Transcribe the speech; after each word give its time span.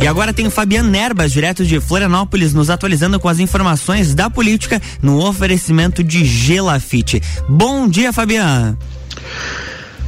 E 0.00 0.06
agora 0.06 0.32
tem 0.32 0.46
o 0.46 0.50
Fabiano 0.50 0.88
Nerbas, 0.88 1.32
direto 1.32 1.64
de 1.64 1.80
Florianópolis, 1.80 2.54
nos 2.54 2.70
atualizando 2.70 3.18
com 3.18 3.28
as 3.28 3.40
informações 3.40 4.14
da 4.14 4.30
política 4.30 4.80
no 5.02 5.24
oferecimento 5.26 6.04
de 6.04 6.24
Gelafite. 6.24 7.20
Bom 7.48 7.88
dia, 7.88 8.12
Fabiano. 8.12 8.78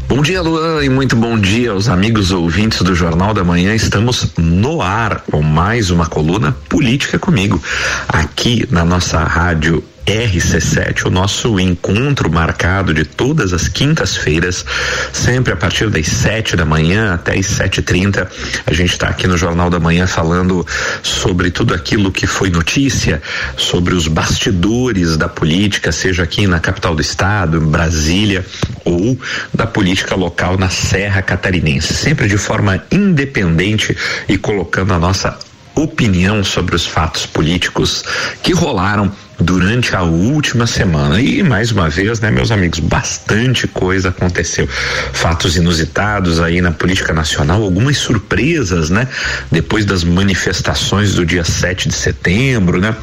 Bom 0.09 0.23
dia, 0.23 0.43
Luan, 0.43 0.85
e 0.85 0.89
muito 0.89 1.15
bom 1.15 1.39
dia 1.39 1.71
aos 1.71 1.89
amigos 1.89 2.33
ouvintes 2.33 2.83
do 2.83 2.95
Jornal 2.95 3.33
da 3.33 3.45
Manhã. 3.45 3.75
Estamos 3.75 4.33
no 4.37 4.83
ar 4.83 5.23
com 5.31 5.43
mais 5.43 5.91
uma 5.91 6.07
coluna 6.07 6.53
política 6.69 7.19
comigo, 7.19 7.63
aqui 8.09 8.67
na 8.71 8.85
nossa 8.85 9.23
rádio 9.23 9.85
RC7, 10.11 11.07
o 11.07 11.11
nosso 11.11 11.61
encontro 11.61 12.31
marcado 12.31 12.93
de 12.93 13.05
todas 13.05 13.53
as 13.53 13.69
quintas-feiras, 13.69 14.65
sempre 15.13 15.53
a 15.53 15.57
partir 15.57 15.89
das 15.89 16.07
sete 16.09 16.57
da 16.57 16.65
manhã 16.65 17.15
até 17.15 17.39
as 17.39 17.47
sete 17.47 17.79
e 17.79 17.83
trinta. 17.83 18.29
A 18.67 18.73
gente 18.73 18.93
está 18.93 19.09
aqui 19.09 19.29
no 19.29 19.39
Jornal 19.39 19.71
da 19.71 19.79
Manhã 19.79 20.07
falando 20.09 20.67
sobre 21.03 21.51
tudo 21.51 21.75
aquilo 21.75 22.11
que 22.11 22.27
foi 22.27 22.51
notícia, 22.51 23.23
sobre 23.57 23.95
os 23.95 24.09
bastidores 24.09 25.17
da 25.17 25.29
política, 25.29 25.93
seja 25.93 26.25
aqui 26.25 26.47
na 26.47 26.59
capital 26.59 26.95
do 26.95 27.01
estado, 27.01 27.59
em 27.59 27.71
Brasília, 27.71 28.45
ou 28.85 29.17
da 29.55 29.67
política 29.67 30.17
local 30.17 30.59
na 30.59 30.69
Serra 30.69 31.23
Catarinense, 31.23 31.95
sempre 31.95 32.27
de 32.27 32.37
forma 32.37 32.83
independente 32.91 33.97
e 34.29 34.37
colocando 34.37 34.93
a 34.93 34.99
nossa 34.99 35.39
opinião 35.75 36.43
sobre 36.43 36.75
os 36.75 36.85
fatos 36.85 37.27
políticos 37.27 38.05
que 38.43 38.53
rolaram 38.53 39.11
durante 39.41 39.97
a 39.97 40.03
última 40.03 40.67
semana. 40.67 41.21
E 41.21 41.43
mais 41.43 41.73
uma 41.73 41.89
vez, 41.89 42.21
né, 42.21 42.31
meus 42.31 42.51
amigos, 42.51 42.79
bastante 42.79 43.67
coisa 43.67 44.11
aconteceu. 44.11 44.69
Fatos 45.13 45.57
inusitados 45.57 46.41
aí 46.41 46.61
na 46.61 46.71
política 46.71 47.13
nacional, 47.13 47.63
algumas 47.63 47.97
surpresas, 47.99 48.91
né? 48.91 49.09
Depois 49.51 49.85
das 49.85 50.05
manifestações 50.05 51.15
do 51.15 51.25
dia 51.25 51.45
7 51.45 51.89
de 51.89 51.95
setembro, 51.95 52.81
né? 52.81 52.95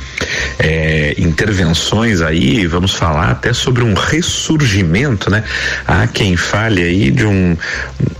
É, 0.59 1.15
intervenções 1.17 2.21
aí, 2.21 2.65
vamos 2.67 2.93
falar 2.93 3.31
até 3.31 3.53
sobre 3.53 3.83
um 3.83 3.93
ressurgimento, 3.93 5.29
né? 5.29 5.43
Há 5.87 6.07
quem 6.07 6.35
fale 6.37 6.81
aí 6.81 7.11
de 7.11 7.25
um 7.25 7.57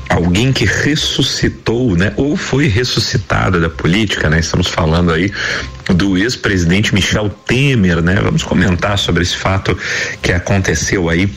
alguém 0.09 0.51
que 0.53 0.65
ressuscitou, 0.65 1.95
né? 1.95 2.13
Ou 2.15 2.35
foi 2.35 2.67
ressuscitado 2.67 3.59
da 3.59 3.69
política, 3.69 4.29
né? 4.29 4.39
Estamos 4.39 4.67
falando 4.67 5.11
aí 5.11 5.31
do 5.93 6.17
ex-presidente 6.17 6.93
Michel 6.93 7.29
Temer, 7.29 8.01
né? 8.01 8.15
Vamos 8.15 8.43
comentar 8.43 8.97
sobre 8.97 9.23
esse 9.23 9.35
fato 9.35 9.77
que 10.21 10.31
aconteceu 10.31 11.09
aí 11.09 11.29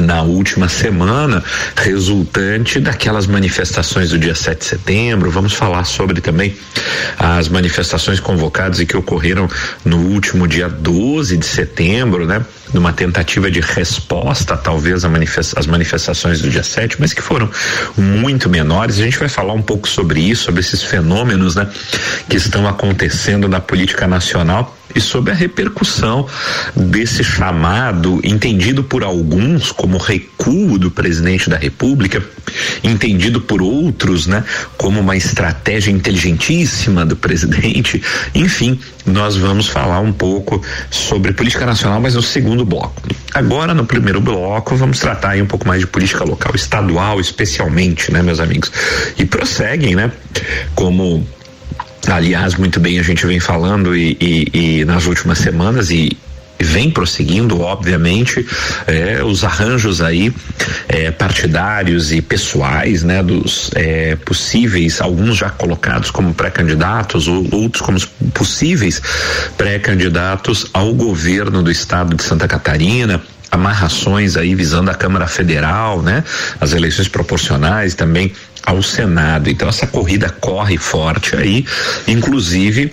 na 0.00 0.22
última 0.22 0.68
semana, 0.68 1.42
resultante 1.76 2.80
daquelas 2.80 3.26
manifestações 3.26 4.10
do 4.10 4.18
dia 4.18 4.34
7 4.34 4.58
de 4.58 4.64
setembro. 4.64 5.30
Vamos 5.30 5.52
falar 5.52 5.84
sobre 5.84 6.20
também 6.20 6.56
as 7.18 7.48
manifestações 7.48 8.18
convocadas 8.20 8.80
e 8.80 8.86
que 8.86 8.96
ocorreram 8.96 9.48
no 9.84 9.98
último 9.98 10.48
dia 10.48 10.68
12 10.68 11.36
de 11.36 11.46
setembro, 11.46 12.26
né? 12.26 12.42
Numa 12.72 12.92
tentativa 12.92 13.50
de 13.50 13.60
resposta, 13.60 14.56
talvez, 14.56 15.04
às 15.04 15.66
manifestações 15.66 16.40
do 16.40 16.48
dia 16.48 16.62
7, 16.62 16.96
mas 17.00 17.12
que 17.12 17.22
foram 17.22 17.50
muito 17.96 18.48
menores. 18.48 18.98
A 18.98 19.02
gente 19.02 19.18
vai 19.18 19.28
falar 19.28 19.52
um 19.52 19.62
pouco 19.62 19.88
sobre 19.88 20.20
isso, 20.20 20.44
sobre 20.44 20.60
esses 20.60 20.82
fenômenos, 20.82 21.54
né? 21.54 21.68
Que 22.28 22.36
estão 22.36 22.66
acontecendo 22.66 23.48
na 23.48 23.60
política 23.60 24.06
nacional 24.06 24.76
e 24.94 25.00
sobre 25.00 25.32
a 25.32 25.34
repercussão 25.34 26.26
desse 26.76 27.24
chamado, 27.24 28.20
entendido 28.22 28.84
por 28.84 29.02
alguns 29.02 29.72
como 29.72 29.96
recuo 29.96 30.78
do 30.78 30.90
presidente 30.90 31.48
da 31.48 31.56
República, 31.56 32.22
entendido 32.84 33.40
por 33.40 33.62
outros, 33.62 34.26
né, 34.26 34.44
como 34.76 35.00
uma 35.00 35.16
estratégia 35.16 35.90
inteligentíssima 35.90 37.06
do 37.06 37.16
presidente. 37.16 38.02
Enfim, 38.34 38.78
nós 39.06 39.36
vamos 39.36 39.66
falar 39.66 40.00
um 40.00 40.12
pouco 40.12 40.62
sobre 40.90 41.32
política 41.32 41.64
nacional, 41.64 42.00
mas 42.00 42.14
no 42.14 42.22
segundo 42.22 42.61
bloco. 42.64 43.02
Agora, 43.34 43.74
no 43.74 43.84
primeiro 43.84 44.20
bloco, 44.20 44.76
vamos 44.76 44.98
tratar 44.98 45.30
aí 45.30 45.42
um 45.42 45.46
pouco 45.46 45.66
mais 45.66 45.80
de 45.80 45.86
política 45.86 46.24
local, 46.24 46.52
estadual, 46.54 47.20
especialmente, 47.20 48.12
né, 48.12 48.22
meus 48.22 48.40
amigos? 48.40 48.70
E 49.18 49.24
prosseguem, 49.24 49.94
né, 49.94 50.10
como 50.74 51.26
Aliás, 52.08 52.56
muito 52.56 52.80
bem 52.80 52.98
a 52.98 53.02
gente 53.02 53.24
vem 53.26 53.38
falando 53.38 53.96
e, 53.96 54.16
e, 54.20 54.80
e 54.80 54.84
nas 54.84 55.06
últimas 55.06 55.38
semanas 55.38 55.90
e, 55.90 56.16
vem 56.62 56.90
prosseguindo, 56.90 57.60
obviamente, 57.60 58.46
é, 58.86 59.22
os 59.22 59.44
arranjos 59.44 60.00
aí 60.00 60.32
é, 60.88 61.10
partidários 61.10 62.12
e 62.12 62.22
pessoais, 62.22 63.02
né, 63.02 63.22
dos 63.22 63.70
é, 63.74 64.16
possíveis, 64.16 65.00
alguns 65.00 65.36
já 65.36 65.50
colocados 65.50 66.10
como 66.10 66.32
pré-candidatos, 66.34 67.28
ou 67.28 67.46
outros 67.52 67.82
como 67.82 68.00
possíveis 68.32 69.00
pré-candidatos 69.56 70.66
ao 70.72 70.94
governo 70.94 71.62
do 71.62 71.70
estado 71.70 72.16
de 72.16 72.22
Santa 72.22 72.48
Catarina 72.48 73.22
amarrações 73.52 74.34
aí 74.38 74.54
visando 74.54 74.90
a 74.90 74.94
Câmara 74.94 75.26
Federal, 75.26 76.00
né? 76.00 76.24
As 76.58 76.72
eleições 76.72 77.06
proporcionais 77.06 77.94
também 77.94 78.32
ao 78.64 78.82
Senado. 78.82 79.50
Então 79.50 79.68
essa 79.68 79.86
corrida 79.86 80.30
corre 80.30 80.78
forte 80.78 81.36
aí, 81.36 81.66
inclusive 82.08 82.92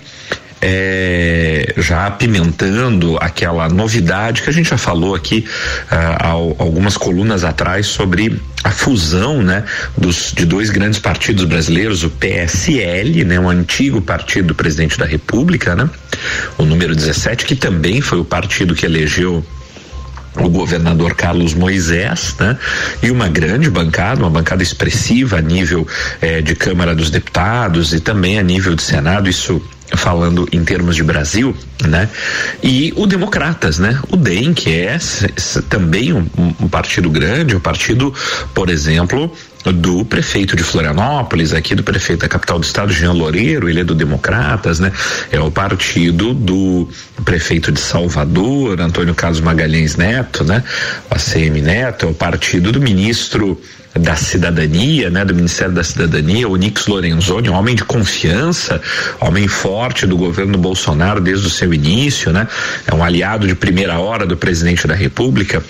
é, 0.60 1.74
já 1.78 2.06
apimentando 2.06 3.16
aquela 3.20 3.68
novidade 3.68 4.42
que 4.42 4.50
a 4.50 4.52
gente 4.52 4.68
já 4.68 4.76
falou 4.76 5.14
aqui 5.14 5.44
uh, 5.90 6.54
algumas 6.58 6.96
colunas 6.96 7.44
atrás 7.44 7.86
sobre 7.86 8.40
a 8.62 8.70
fusão 8.70 9.42
né, 9.42 9.64
dos, 9.96 10.32
de 10.36 10.44
dois 10.44 10.68
grandes 10.68 10.98
partidos 10.98 11.44
brasileiros, 11.44 12.04
o 12.04 12.10
PSL, 12.10 13.24
né, 13.24 13.40
um 13.40 13.48
antigo 13.48 14.02
partido 14.02 14.48
do 14.48 14.54
presidente 14.54 14.98
da 14.98 15.06
República, 15.06 15.74
né, 15.74 15.88
o 16.58 16.64
número 16.64 16.94
17, 16.94 17.46
que 17.46 17.56
também 17.56 18.00
foi 18.02 18.18
o 18.18 18.24
partido 18.24 18.74
que 18.74 18.84
elegeu 18.84 19.44
o 20.36 20.48
governador 20.48 21.14
Carlos 21.14 21.54
Moisés, 21.54 22.36
né? 22.38 22.56
E 23.02 23.10
uma 23.10 23.28
grande 23.28 23.68
bancada, 23.68 24.20
uma 24.20 24.30
bancada 24.30 24.62
expressiva 24.62 25.38
a 25.38 25.40
nível 25.40 25.84
eh, 26.20 26.40
de 26.40 26.54
Câmara 26.54 26.94
dos 26.94 27.10
Deputados 27.10 27.92
e 27.92 27.98
também 27.98 28.38
a 28.38 28.42
nível 28.42 28.76
de 28.76 28.82
Senado, 28.82 29.28
isso 29.28 29.60
falando 29.96 30.48
em 30.52 30.64
termos 30.64 30.96
de 30.96 31.02
Brasil, 31.02 31.54
né? 31.86 32.08
E 32.62 32.92
o 32.96 33.06
Democratas, 33.06 33.78
né? 33.78 33.98
O 34.10 34.16
DEM, 34.16 34.54
que 34.54 34.72
é 34.72 34.98
também 35.68 36.12
um, 36.12 36.26
um 36.60 36.68
partido 36.68 37.10
grande, 37.10 37.56
um 37.56 37.60
partido, 37.60 38.12
por 38.54 38.70
exemplo, 38.70 39.32
do 39.64 40.04
prefeito 40.04 40.56
de 40.56 40.62
Florianópolis, 40.62 41.52
aqui 41.52 41.74
do 41.74 41.82
prefeito 41.82 42.20
da 42.20 42.28
capital 42.28 42.58
do 42.58 42.64
estado, 42.64 42.92
Jean 42.92 43.12
Loureiro, 43.12 43.68
ele 43.68 43.80
é 43.80 43.84
do 43.84 43.94
Democratas, 43.94 44.80
né? 44.80 44.90
É 45.30 45.38
o 45.38 45.50
partido 45.50 46.32
do 46.32 46.88
prefeito 47.24 47.70
de 47.70 47.80
Salvador, 47.80 48.80
Antônio 48.80 49.14
Carlos 49.14 49.40
Magalhães 49.40 49.96
Neto, 49.96 50.44
né? 50.44 50.64
O 51.10 51.14
ACM 51.14 51.60
Neto, 51.60 52.06
é 52.06 52.08
o 52.08 52.14
partido 52.14 52.72
do 52.72 52.80
ministro 52.80 53.60
da 53.98 54.14
cidadania, 54.14 55.10
né, 55.10 55.24
do 55.24 55.34
Ministério 55.34 55.74
da 55.74 55.82
Cidadania, 55.82 56.48
o 56.48 56.54
Nix 56.54 56.86
Lorenzoni, 56.86 57.50
um 57.50 57.54
homem 57.54 57.74
de 57.74 57.84
confiança, 57.84 58.80
homem 59.20 59.48
forte 59.48 60.06
do 60.06 60.16
governo 60.16 60.56
Bolsonaro 60.56 61.20
desde 61.20 61.46
o 61.48 61.50
seu 61.50 61.74
início, 61.74 62.32
né? 62.32 62.46
É 62.86 62.94
um 62.94 63.02
aliado 63.02 63.48
de 63.48 63.54
primeira 63.54 63.98
hora 63.98 64.24
do 64.24 64.36
presidente 64.36 64.86
da 64.86 64.94
República 64.94 65.62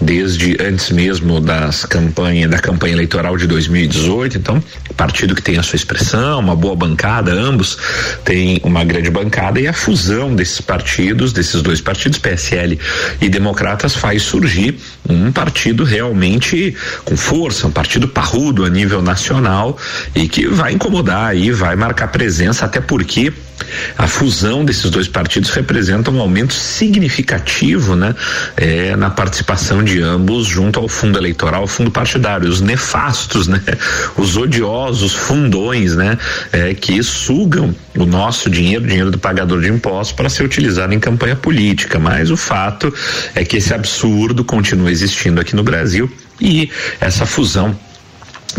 desde 0.00 0.56
antes 0.60 0.90
mesmo 0.90 1.40
das 1.40 1.84
campanhas 1.84 2.50
da 2.50 2.58
campanha 2.58 2.94
eleitoral 2.94 3.29
de 3.36 3.46
2018. 3.46 4.38
Então, 4.38 4.62
partido 4.96 5.34
que 5.34 5.42
tem 5.42 5.58
a 5.58 5.62
sua 5.62 5.76
expressão, 5.76 6.40
uma 6.40 6.54
boa 6.54 6.76
bancada, 6.76 7.32
ambos 7.32 7.78
têm 8.24 8.60
uma 8.62 8.84
grande 8.84 9.10
bancada 9.10 9.60
e 9.60 9.66
a 9.66 9.72
fusão 9.72 10.34
desses 10.34 10.60
partidos, 10.60 11.32
desses 11.32 11.62
dois 11.62 11.80
partidos, 11.80 12.18
PSL 12.18 12.78
e 13.20 13.28
Democratas, 13.28 13.94
faz 13.94 14.22
surgir 14.22 14.78
um 15.08 15.32
partido 15.32 15.84
realmente 15.84 16.74
com 17.04 17.16
força, 17.16 17.66
um 17.66 17.70
partido 17.70 18.08
parrudo 18.08 18.64
a 18.64 18.68
nível 18.68 19.02
nacional 19.02 19.76
e 20.14 20.28
que 20.28 20.46
vai 20.46 20.72
incomodar 20.72 21.30
aí, 21.30 21.50
vai 21.50 21.76
marcar 21.76 22.08
presença, 22.08 22.64
até 22.64 22.80
porque 22.80 23.32
a 23.96 24.06
fusão 24.06 24.64
desses 24.64 24.90
dois 24.90 25.08
partidos 25.08 25.50
representa 25.50 26.10
um 26.10 26.20
aumento 26.20 26.54
significativo, 26.54 27.94
né, 27.96 28.14
é, 28.56 28.96
na 28.96 29.10
participação 29.10 29.82
de 29.82 30.00
ambos 30.00 30.46
junto 30.46 30.78
ao 30.78 30.88
fundo 30.88 31.18
eleitoral, 31.18 31.66
fundo 31.66 31.90
partidário, 31.90 32.48
os 32.48 32.60
nefastos, 32.60 33.48
né, 33.48 33.62
os 34.16 34.36
odiosos 34.36 35.14
fundões, 35.14 35.96
né, 35.96 36.18
é, 36.52 36.74
que 36.74 37.02
sugam 37.02 37.74
o 37.96 38.06
nosso 38.06 38.48
dinheiro, 38.48 38.86
dinheiro 38.86 39.10
do 39.10 39.18
pagador 39.18 39.60
de 39.60 39.68
impostos 39.68 40.14
para 40.14 40.28
ser 40.28 40.44
utilizado 40.44 40.94
em 40.94 41.00
campanha 41.00 41.36
política. 41.36 41.98
Mas 41.98 42.30
o 42.30 42.36
fato 42.36 42.92
é 43.34 43.44
que 43.44 43.56
esse 43.56 43.74
absurdo 43.74 44.44
continua 44.44 44.90
existindo 44.90 45.40
aqui 45.40 45.54
no 45.54 45.62
Brasil 45.62 46.10
e 46.40 46.70
essa 47.00 47.26
fusão 47.26 47.76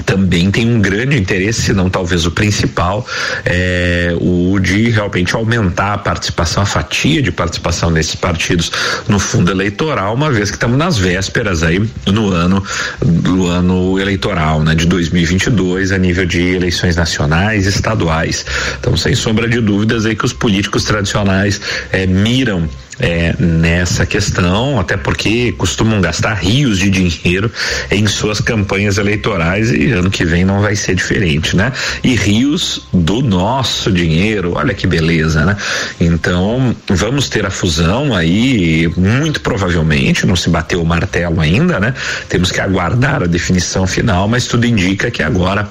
também 0.05 0.49
tem 0.51 0.67
um 0.67 0.81
grande 0.81 1.17
interesse, 1.17 1.61
se 1.61 1.73
não 1.73 1.89
talvez 1.89 2.25
o 2.25 2.31
principal, 2.31 3.05
é, 3.45 4.15
o 4.19 4.59
de 4.59 4.89
realmente 4.89 5.35
aumentar 5.35 5.93
a 5.93 5.97
participação, 5.97 6.63
a 6.63 6.65
fatia 6.65 7.21
de 7.21 7.31
participação 7.31 7.91
desses 7.91 8.15
partidos 8.15 8.71
no 9.07 9.19
fundo 9.19 9.51
eleitoral, 9.51 10.13
uma 10.13 10.31
vez 10.31 10.49
que 10.49 10.57
estamos 10.57 10.77
nas 10.77 10.97
vésperas 10.97 11.63
aí 11.63 11.81
no 12.05 12.31
ano 12.31 12.63
do 13.03 13.47
ano 13.47 13.99
eleitoral, 13.99 14.61
né, 14.61 14.75
de 14.75 14.85
2022 14.85 15.91
a 15.91 15.97
nível 15.97 16.25
de 16.25 16.41
eleições 16.55 16.95
nacionais, 16.95 17.65
estaduais. 17.65 18.45
Então, 18.79 18.95
sem 18.95 19.15
sombra 19.15 19.47
de 19.47 19.59
dúvidas 19.59 20.05
aí 20.05 20.15
que 20.15 20.25
os 20.25 20.33
políticos 20.33 20.83
tradicionais 20.83 21.59
é, 21.91 22.05
miram 22.05 22.69
é, 23.01 23.35
nessa 23.39 24.05
questão, 24.05 24.79
até 24.79 24.95
porque 24.95 25.51
costumam 25.53 25.99
gastar 25.99 26.35
rios 26.35 26.77
de 26.77 26.89
dinheiro 26.89 27.51
em 27.89 28.05
suas 28.05 28.39
campanhas 28.39 28.99
eleitorais 28.99 29.71
e 29.71 29.91
ano 29.91 30.11
que 30.11 30.23
vem 30.23 30.45
não 30.45 30.61
vai 30.61 30.75
ser 30.75 30.93
diferente, 30.93 31.55
né? 31.55 31.73
E 32.03 32.15
rios 32.15 32.87
do 32.93 33.21
nosso 33.21 33.91
dinheiro, 33.91 34.53
olha 34.55 34.73
que 34.73 34.85
beleza, 34.85 35.43
né? 35.43 35.57
Então 35.99 36.75
vamos 36.87 37.27
ter 37.27 37.43
a 37.43 37.49
fusão 37.49 38.15
aí, 38.15 38.87
muito 38.95 39.41
provavelmente, 39.41 40.27
não 40.27 40.35
se 40.35 40.49
bateu 40.49 40.79
o 40.81 40.85
martelo 40.85 41.41
ainda, 41.41 41.79
né? 41.79 41.95
Temos 42.29 42.51
que 42.51 42.61
aguardar 42.61 43.23
a 43.23 43.27
definição 43.27 43.87
final, 43.87 44.27
mas 44.27 44.45
tudo 44.45 44.67
indica 44.67 45.09
que 45.09 45.23
agora, 45.23 45.67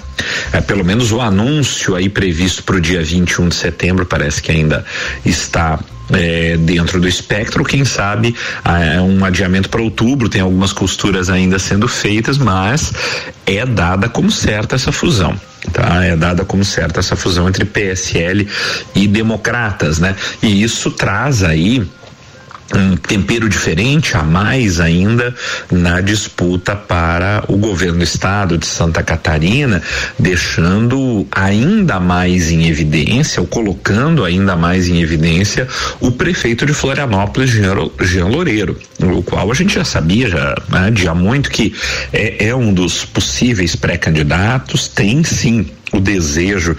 é, 0.52 0.60
pelo 0.60 0.84
menos 0.84 1.12
o 1.12 1.20
anúncio 1.20 1.94
aí 1.94 2.08
previsto 2.08 2.64
para 2.64 2.74
o 2.74 2.80
dia 2.80 3.04
21 3.04 3.48
de 3.48 3.54
setembro, 3.54 4.04
parece 4.04 4.42
que 4.42 4.50
ainda 4.50 4.84
está 5.24 5.78
é, 6.12 6.56
dentro 6.56 7.00
do 7.00 7.08
espectro, 7.08 7.64
quem 7.64 7.84
sabe 7.84 8.34
é 8.64 9.00
um 9.00 9.24
adiamento 9.24 9.68
para 9.68 9.82
outubro, 9.82 10.28
tem 10.28 10.40
algumas 10.40 10.72
costuras 10.72 11.30
ainda 11.30 11.58
sendo 11.58 11.88
feitas, 11.88 12.38
mas 12.38 12.92
é 13.46 13.64
dada 13.64 14.08
como 14.08 14.30
certa 14.30 14.76
essa 14.76 14.92
fusão. 14.92 15.38
Tá, 15.72 16.02
é 16.04 16.16
dada 16.16 16.42
como 16.42 16.64
certa 16.64 17.00
essa 17.00 17.14
fusão 17.14 17.46
entre 17.46 17.66
PSL 17.66 18.48
e 18.94 19.06
democratas, 19.06 19.98
né? 19.98 20.16
E 20.42 20.62
isso 20.62 20.90
traz 20.90 21.42
aí 21.42 21.86
um 22.74 22.96
tempero 22.96 23.48
diferente 23.48 24.16
a 24.16 24.22
mais 24.22 24.80
ainda 24.80 25.34
na 25.70 26.00
disputa 26.00 26.76
para 26.76 27.44
o 27.48 27.56
governo 27.56 27.98
do 27.98 28.04
estado 28.04 28.56
de 28.56 28.66
Santa 28.66 29.02
Catarina, 29.02 29.82
deixando 30.18 31.26
ainda 31.32 31.98
mais 31.98 32.50
em 32.50 32.68
evidência, 32.68 33.40
ou 33.40 33.46
colocando 33.46 34.24
ainda 34.24 34.56
mais 34.56 34.88
em 34.88 35.00
evidência 35.00 35.66
o 36.00 36.12
prefeito 36.12 36.64
de 36.64 36.72
Florianópolis, 36.72 37.50
Jean 37.50 38.26
Loureiro, 38.26 38.78
o 39.00 39.22
qual 39.22 39.50
a 39.50 39.54
gente 39.54 39.74
já 39.74 39.84
sabia 39.84 40.28
já 40.28 40.54
né, 40.68 41.14
muito 41.14 41.50
que 41.50 41.74
é, 42.12 42.48
é 42.48 42.54
um 42.54 42.72
dos 42.72 43.04
possíveis 43.04 43.74
pré-candidatos, 43.74 44.88
tem 44.88 45.24
sim 45.24 45.66
o 45.92 46.00
desejo 46.00 46.76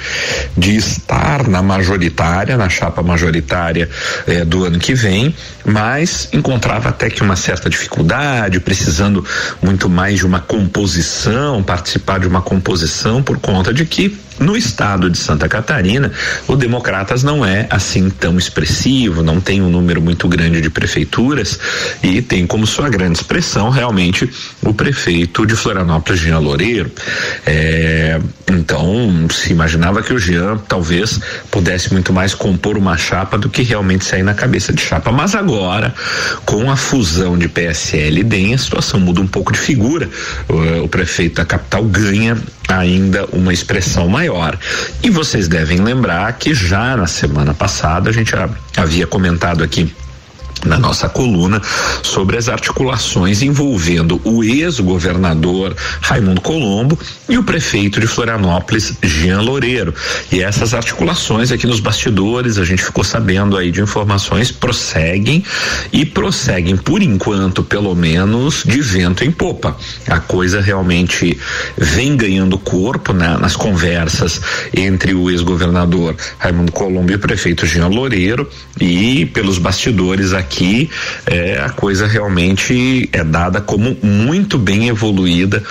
de 0.57 0.75
estar 0.75 1.47
na 1.47 1.61
majoritária, 1.61 2.57
na 2.57 2.69
chapa 2.69 3.01
majoritária 3.01 3.89
eh, 4.27 4.45
do 4.45 4.63
ano 4.65 4.79
que 4.79 4.93
vem, 4.93 5.35
mas 5.65 6.29
encontrava 6.31 6.89
até 6.89 7.09
que 7.09 7.21
uma 7.21 7.35
certa 7.35 7.69
dificuldade, 7.69 8.59
precisando 8.59 9.25
muito 9.61 9.89
mais 9.89 10.19
de 10.19 10.25
uma 10.25 10.39
composição, 10.39 11.61
participar 11.61 12.19
de 12.19 12.27
uma 12.27 12.41
composição 12.41 13.21
por 13.21 13.37
conta 13.39 13.73
de 13.73 13.85
que 13.85 14.17
no 14.41 14.57
estado 14.57 15.09
de 15.09 15.17
Santa 15.17 15.47
Catarina, 15.47 16.11
o 16.47 16.55
Democratas 16.55 17.23
não 17.23 17.45
é 17.45 17.67
assim 17.69 18.09
tão 18.09 18.37
expressivo, 18.37 19.23
não 19.23 19.39
tem 19.39 19.61
um 19.61 19.69
número 19.69 20.01
muito 20.01 20.27
grande 20.27 20.59
de 20.59 20.69
prefeituras 20.69 21.59
e 22.01 22.21
tem 22.21 22.45
como 22.47 22.65
sua 22.65 22.89
grande 22.89 23.19
expressão 23.19 23.69
realmente 23.69 24.29
o 24.63 24.73
prefeito 24.73 25.45
de 25.45 25.55
Florianópolis, 25.55 26.19
Jean 26.19 26.39
Loureiro. 26.39 26.91
É, 27.45 28.19
então, 28.49 29.27
se 29.29 29.51
imaginava 29.51 30.01
que 30.01 30.13
o 30.13 30.19
Jean 30.19 30.57
talvez 30.67 31.19
pudesse 31.49 31.93
muito 31.93 32.11
mais 32.11 32.33
compor 32.33 32.77
uma 32.77 32.97
chapa 32.97 33.37
do 33.37 33.49
que 33.49 33.61
realmente 33.61 34.03
sair 34.03 34.23
na 34.23 34.33
cabeça 34.33 34.73
de 34.73 34.81
chapa. 34.81 35.11
Mas 35.11 35.35
agora, 35.35 35.93
com 36.45 36.69
a 36.69 36.75
fusão 36.75 37.37
de 37.37 37.47
PSL 37.47 38.19
e 38.19 38.23
DEM, 38.23 38.53
a 38.53 38.57
situação 38.57 38.99
muda 38.99 39.21
um 39.21 39.27
pouco 39.27 39.53
de 39.53 39.59
figura. 39.59 40.09
O, 40.49 40.83
o 40.83 40.87
prefeito 40.87 41.35
da 41.35 41.45
capital 41.45 41.83
ganha 41.83 42.37
ainda 42.77 43.25
uma 43.31 43.53
expressão 43.53 44.07
maior. 44.07 44.57
E 45.03 45.09
vocês 45.09 45.47
devem 45.47 45.79
lembrar 45.79 46.31
que 46.33 46.53
já 46.53 46.95
na 46.95 47.07
semana 47.07 47.53
passada 47.53 48.09
a 48.09 48.13
gente 48.13 48.33
havia 48.77 49.05
comentado 49.05 49.63
aqui 49.63 49.93
na 50.65 50.77
nossa 50.77 51.09
coluna 51.09 51.61
sobre 52.03 52.37
as 52.37 52.49
articulações 52.49 53.41
envolvendo 53.41 54.21
o 54.23 54.43
ex-governador 54.43 55.75
Raimundo 56.01 56.41
Colombo 56.41 56.97
e 57.27 57.37
o 57.37 57.43
prefeito 57.43 57.99
de 57.99 58.07
Florianópolis, 58.07 58.93
Jean 59.01 59.41
Loureiro. 59.41 59.93
E 60.31 60.41
essas 60.41 60.73
articulações 60.73 61.51
aqui 61.51 61.65
nos 61.65 61.79
bastidores, 61.79 62.57
a 62.57 62.65
gente 62.65 62.83
ficou 62.83 63.03
sabendo 63.03 63.57
aí 63.57 63.71
de 63.71 63.81
informações, 63.81 64.51
prosseguem 64.51 65.43
e 65.91 66.05
prosseguem 66.05 66.77
por 66.77 67.01
enquanto, 67.01 67.63
pelo 67.63 67.95
menos, 67.95 68.63
de 68.65 68.81
vento 68.81 69.23
em 69.23 69.31
popa. 69.31 69.75
A 70.07 70.19
coisa 70.19 70.61
realmente 70.61 71.37
vem 71.77 72.15
ganhando 72.15 72.57
corpo 72.57 73.13
né, 73.13 73.37
nas 73.39 73.55
conversas 73.55 74.41
entre 74.75 75.13
o 75.13 75.29
ex-governador 75.29 76.15
Raimundo 76.37 76.71
Colombo 76.71 77.11
e 77.11 77.15
o 77.15 77.19
prefeito 77.19 77.65
Jean 77.65 77.87
Loureiro 77.87 78.47
e 78.79 79.25
pelos 79.25 79.57
bastidores 79.57 80.33
aqui 80.33 80.50
aqui 80.51 80.89
é, 81.25 81.59
a 81.59 81.69
coisa 81.69 82.05
realmente 82.05 83.09
é 83.13 83.23
dada 83.23 83.61
como 83.61 83.97
muito 84.03 84.57
bem 84.57 84.89
evoluída 84.89 85.63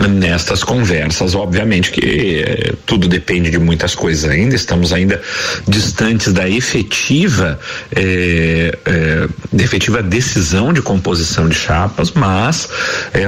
nestas 0.00 0.62
conversas. 0.64 1.34
Obviamente 1.34 1.90
que 1.90 2.42
eh, 2.44 2.72
tudo 2.86 3.08
depende 3.08 3.50
de 3.50 3.58
muitas 3.58 3.94
coisas 3.94 4.28
ainda, 4.28 4.54
estamos 4.54 4.92
ainda 4.92 5.20
distantes 5.66 6.32
da 6.32 6.48
efetiva, 6.48 7.58
eh, 7.94 8.76
eh, 8.84 9.28
efetiva 9.58 10.02
decisão 10.02 10.72
de 10.72 10.82
composição 10.82 11.48
de 11.48 11.54
chapas, 11.54 12.12
mas 12.12 12.68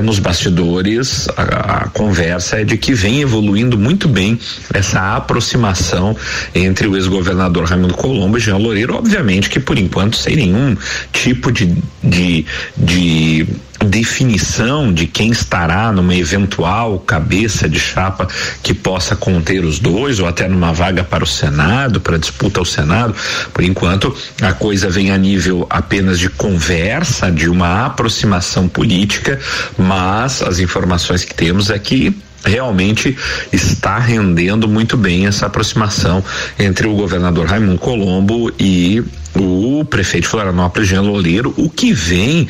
nos 0.02 0.18
bastidores 0.18 1.28
a, 1.36 1.42
a, 1.84 1.88
conversa 1.88 2.60
é 2.60 2.64
de 2.64 2.76
que 2.76 2.92
vem 2.92 3.20
evoluindo 3.20 3.78
muito 3.78 4.08
bem 4.08 4.38
essa 4.74 5.16
aproximação 5.16 6.16
entre 6.54 6.86
o 6.86 6.96
ex-governador 6.96 7.64
Raimundo 7.64 7.94
Colombo 7.94 8.36
e 8.36 8.40
Jean 8.40 8.56
Loureiro, 8.56 8.94
obviamente 8.94 9.48
que 9.48 9.60
por 9.60 9.78
enquanto 9.78 10.16
sem 10.16 10.36
nenhum 10.36 10.76
tipo 11.12 11.52
de, 11.52 11.74
de, 12.02 12.44
de 12.76 13.46
definição 13.84 14.92
de 14.92 15.06
quem 15.06 15.30
estará 15.30 15.92
numa 15.92 16.14
eventual 16.14 16.98
cabeça 17.00 17.68
de 17.68 17.78
chapa 17.78 18.28
que 18.62 18.74
possa 18.74 19.14
conter 19.16 19.64
os 19.64 19.78
dois 19.78 20.18
ou 20.20 20.26
até 20.26 20.48
numa 20.48 20.72
vaga 20.72 21.04
para 21.04 21.24
o 21.24 21.26
Senado, 21.26 22.00
para 22.00 22.18
disputa 22.18 22.60
ao 22.60 22.64
Senado. 22.64 23.14
Por 23.52 23.64
enquanto, 23.64 24.16
a 24.40 24.52
coisa 24.52 24.88
vem 24.88 25.10
a 25.10 25.18
nível 25.18 25.66
apenas 25.68 26.18
de 26.18 26.28
conversa, 26.28 27.30
de 27.30 27.48
uma 27.48 27.86
aproximação 27.86 28.68
política, 28.68 29.38
mas 29.76 30.42
as 30.42 30.58
informações 30.58 31.24
que 31.24 31.34
temos 31.34 31.70
é 31.70 31.78
que 31.78 32.16
realmente 32.44 33.16
está 33.52 33.98
rendendo 33.98 34.68
muito 34.68 34.96
bem 34.96 35.26
essa 35.26 35.46
aproximação 35.46 36.22
entre 36.58 36.86
o 36.86 36.94
governador 36.94 37.46
Raimundo 37.46 37.78
Colombo 37.78 38.52
e 38.58 39.02
o 39.38 39.84
prefeito 39.84 40.28
Florianópolis, 40.28 40.88
Jean 40.88 41.02
Loureiro, 41.02 41.52
o 41.56 41.68
que 41.68 41.92
vem 41.92 42.48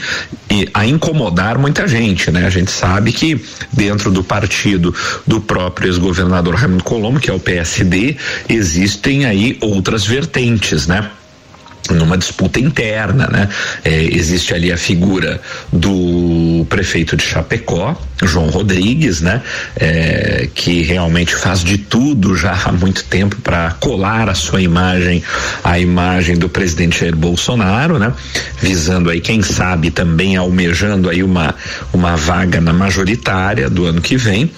a 0.72 0.86
incomodar 0.86 1.58
muita 1.58 1.86
gente, 1.86 2.30
né? 2.30 2.46
A 2.46 2.50
gente 2.50 2.70
sabe 2.70 3.12
que 3.12 3.40
dentro 3.72 4.10
do 4.10 4.22
partido 4.22 4.94
do 5.26 5.40
próprio 5.40 5.88
ex-governador 5.88 6.54
Raimundo 6.54 6.84
Colombo, 6.84 7.20
que 7.20 7.30
é 7.30 7.34
o 7.34 7.40
PSD, 7.40 8.16
existem 8.48 9.24
aí 9.24 9.58
outras 9.60 10.04
vertentes, 10.04 10.86
né? 10.86 11.10
Numa 11.90 12.16
disputa 12.16 12.60
interna, 12.60 13.26
né? 13.28 13.48
É, 13.84 14.02
existe 14.02 14.54
ali 14.54 14.72
a 14.72 14.76
figura 14.76 15.40
do 15.72 16.66
prefeito 16.68 17.16
de 17.16 17.22
Chapecó, 17.22 17.96
João 18.22 18.48
Rodrigues, 18.48 19.20
né? 19.20 19.42
É, 19.76 20.48
que 20.54 20.82
realmente 20.82 21.34
faz 21.34 21.62
de 21.62 21.78
tudo 21.78 22.34
já 22.34 22.52
há 22.64 22.72
muito 22.72 23.04
tempo 23.04 23.36
para 23.36 23.72
colar 23.72 24.28
a 24.28 24.34
sua 24.34 24.60
imagem 24.60 25.22
à 25.62 25.78
imagem 25.78 26.36
do 26.36 26.48
presidente 26.48 27.00
Jair 27.00 27.16
Bolsonaro, 27.16 27.98
né? 27.98 28.12
Visando 28.60 29.10
aí, 29.10 29.20
quem 29.20 29.42
sabe, 29.42 29.90
também 29.90 30.36
almejando 30.36 31.10
aí 31.10 31.22
uma, 31.22 31.54
uma 31.92 32.16
vaga 32.16 32.60
na 32.60 32.72
majoritária 32.72 33.68
do 33.68 33.84
ano 33.84 34.00
que 34.00 34.16
vem 34.16 34.50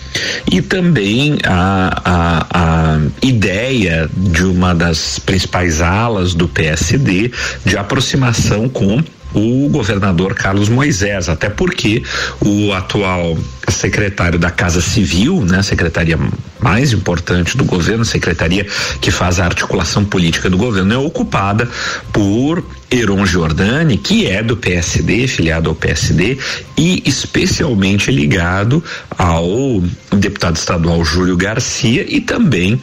e 0.51 0.63
também 0.63 1.39
a, 1.45 2.03
a, 2.05 2.47
a 2.95 3.01
ideia 3.23 4.09
de 4.17 4.45
uma 4.45 4.75
das 4.75 5.19
principais 5.19 5.81
alas 5.81 6.35
do 6.35 6.49
PSD 6.49 7.18
de 7.65 7.77
aproximação 7.77 8.69
com 8.69 9.03
o 9.35 9.69
governador 9.69 10.35
Carlos 10.35 10.69
Moisés, 10.69 11.29
até 11.29 11.49
porque 11.51 12.03
o 12.41 12.73
atual 12.73 13.37
secretário 13.69 14.39
da 14.39 14.51
Casa 14.51 14.81
Civil, 14.81 15.45
né, 15.45 15.63
secretaria 15.63 16.19
mais 16.61 16.93
importante 16.93 17.57
do 17.57 17.65
governo, 17.65 18.05
secretaria 18.05 18.67
que 19.00 19.11
faz 19.11 19.41
a 19.41 19.45
articulação 19.45 20.05
política 20.05 20.50
do 20.50 20.57
governo, 20.57 20.93
é 20.93 20.99
ocupada 20.99 21.69
por 22.12 22.65
Heron 22.91 23.27
Giordani, 23.27 23.99
que 23.99 24.27
é 24.27 24.43
do 24.43 24.57
PSD, 24.57 25.27
filiado 25.29 25.69
ao 25.69 25.75
PSD 25.75 26.38
e 26.77 27.03
especialmente 27.05 28.11
ligado 28.11 28.83
ao 29.17 29.83
deputado 30.17 30.57
estadual 30.57 31.05
Júlio 31.05 31.37
Garcia 31.37 32.05
e 32.09 32.21
também 32.21 32.81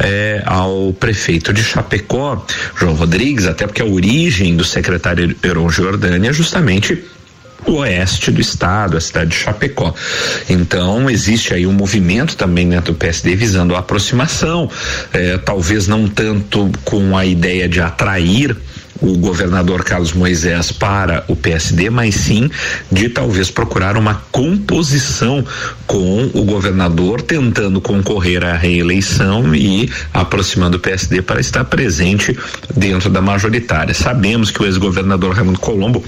eh, 0.00 0.42
ao 0.44 0.92
prefeito 0.92 1.52
de 1.52 1.62
Chapecó, 1.62 2.44
João 2.76 2.94
Rodrigues, 2.94 3.46
até 3.46 3.66
porque 3.66 3.82
a 3.82 3.86
origem 3.86 4.56
do 4.56 4.64
secretário 4.64 5.36
Heron 5.42 5.70
Giordani 5.70 6.28
é 6.28 6.32
justamente 6.32 7.04
oeste 7.66 8.30
do 8.30 8.40
estado, 8.40 8.96
a 8.96 9.00
cidade 9.00 9.30
de 9.30 9.36
Chapecó. 9.36 9.94
Então 10.48 11.08
existe 11.08 11.54
aí 11.54 11.66
um 11.66 11.72
movimento 11.72 12.36
também 12.36 12.68
dentro 12.68 12.92
do 12.92 12.98
PSD 12.98 13.34
visando 13.36 13.74
a 13.74 13.78
aproximação, 13.78 14.70
eh, 15.12 15.38
talvez 15.38 15.86
não 15.86 16.08
tanto 16.08 16.70
com 16.84 17.16
a 17.16 17.24
ideia 17.24 17.68
de 17.68 17.80
atrair 17.80 18.56
o 19.04 19.18
governador 19.18 19.84
Carlos 19.84 20.14
Moisés 20.14 20.72
para 20.72 21.24
o 21.28 21.36
PSD, 21.36 21.90
mas 21.90 22.14
sim 22.14 22.50
de 22.90 23.08
talvez 23.08 23.50
procurar 23.50 23.96
uma 23.96 24.14
composição 24.32 25.44
com 25.86 26.30
o 26.32 26.44
governador 26.44 27.20
tentando 27.20 27.80
concorrer 27.80 28.42
à 28.42 28.56
reeleição 28.56 29.54
e 29.54 29.90
aproximando 30.12 30.78
o 30.78 30.80
PSD 30.80 31.20
para 31.20 31.40
estar 31.40 31.64
presente 31.64 32.36
dentro 32.74 33.10
da 33.10 33.20
majoritária. 33.20 33.92
Sabemos 33.92 34.50
que 34.50 34.62
o 34.62 34.66
ex-governador 34.66 35.34
Raimundo 35.34 35.58
Colombo 35.58 36.02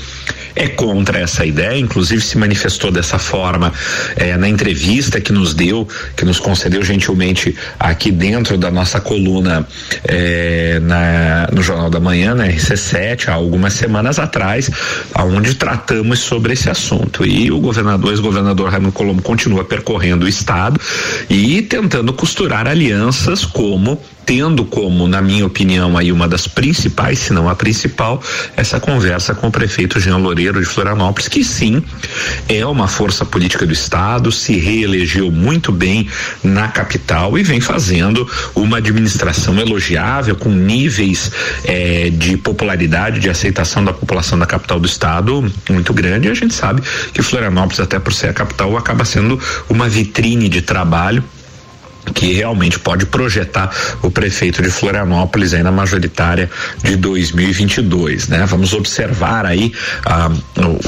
é 0.54 0.68
contra 0.68 1.18
essa 1.18 1.44
ideia, 1.44 1.78
inclusive 1.78 2.22
se 2.22 2.38
manifestou 2.38 2.90
dessa 2.90 3.18
forma 3.18 3.72
eh, 4.16 4.36
na 4.38 4.48
entrevista 4.48 5.20
que 5.20 5.30
nos 5.30 5.52
deu, 5.52 5.86
que 6.16 6.24
nos 6.24 6.40
concedeu 6.40 6.82
gentilmente 6.82 7.54
aqui 7.78 8.10
dentro 8.10 8.56
da 8.56 8.70
nossa 8.70 8.98
coluna 8.98 9.68
eh, 10.04 10.80
na, 10.82 11.48
no 11.52 11.62
Jornal 11.62 11.90
da 11.90 12.00
Manhã, 12.00 12.34
na 12.34 12.46
RC7, 12.87 13.28
há 13.28 13.35
algumas 13.35 13.73
semanas 13.73 14.19
atrás, 14.19 14.71
aonde 15.14 15.55
tratamos 15.55 16.21
sobre 16.21 16.52
esse 16.52 16.71
assunto. 16.71 17.26
E 17.26 17.50
o 17.50 17.59
governador, 17.59 18.11
ex-governador 18.12 18.71
Raimundo 18.71 18.93
Colombo 18.93 19.23
continua 19.23 19.64
percorrendo 19.64 20.26
o 20.26 20.28
estado 20.28 20.81
e 21.28 21.62
tentando 21.62 22.12
costurar 22.12 22.66
alianças 22.69 23.45
como 23.45 24.00
tendo 24.26 24.64
como, 24.64 25.06
na 25.06 25.23
minha 25.23 25.47
opinião, 25.47 25.97
aí 25.97 26.11
uma 26.11 26.26
das 26.26 26.49
principais, 26.49 27.21
se 27.21 27.33
não 27.33 27.49
a 27.49 27.54
principal, 27.54 28.21
essa 28.56 28.80
conversa 28.80 29.35
com 29.35 29.47
o 29.47 29.52
prefeito 29.52 30.00
Jean 30.00 30.16
Loureiro 30.16 30.59
de 30.59 30.66
Florianópolis, 30.66 31.28
que 31.28 31.45
sim 31.45 31.83
é 32.49 32.66
uma 32.66 32.88
força 32.88 33.25
política 33.25 33.64
do 33.64 33.73
estado, 33.73 34.33
se 34.33 34.56
reelegeu 34.56 35.30
muito 35.30 35.71
bem 35.71 36.09
na 36.42 36.66
capital 36.66 37.38
e 37.38 37.45
vem 37.45 37.61
fazendo 37.61 38.28
uma 38.54 38.78
administração 38.78 39.59
elogiável 39.61 40.35
com 40.35 40.50
níveis 40.50 41.30
eh, 41.64 42.11
de 42.11 42.37
popularidade, 42.37 43.21
de 43.21 43.30
aceitação 43.30 43.85
da 43.85 43.92
população 43.92 44.37
da 44.37 44.47
capital 44.47 44.80
do 44.80 44.87
estado 44.87 45.52
muito 45.71 45.95
grande. 45.95 46.26
E 46.26 46.30
a 46.33 46.35
gente 46.35 46.52
sabe 46.52 46.83
que 47.12 47.23
Florianópolis, 47.23 47.78
até 47.78 48.00
por 48.00 48.12
ser 48.12 48.30
a 48.30 48.33
capital, 48.33 48.76
acaba 48.76 49.04
sendo 49.04 49.38
uma 49.68 49.88
vitrine 49.88 50.49
de 50.49 50.62
trabalho 50.62 51.23
que 52.14 52.32
realmente 52.32 52.78
pode 52.78 53.06
projetar 53.06 53.70
o 54.02 54.10
prefeito 54.10 54.62
de 54.62 54.70
Florianópolis 54.70 55.52
aí 55.52 55.62
na 55.62 55.72
majoritária 55.72 56.50
de 56.82 56.96
2022, 56.96 58.28
né? 58.28 58.44
Vamos 58.46 58.72
observar 58.72 59.44
aí 59.46 59.72
ah, 60.04 60.30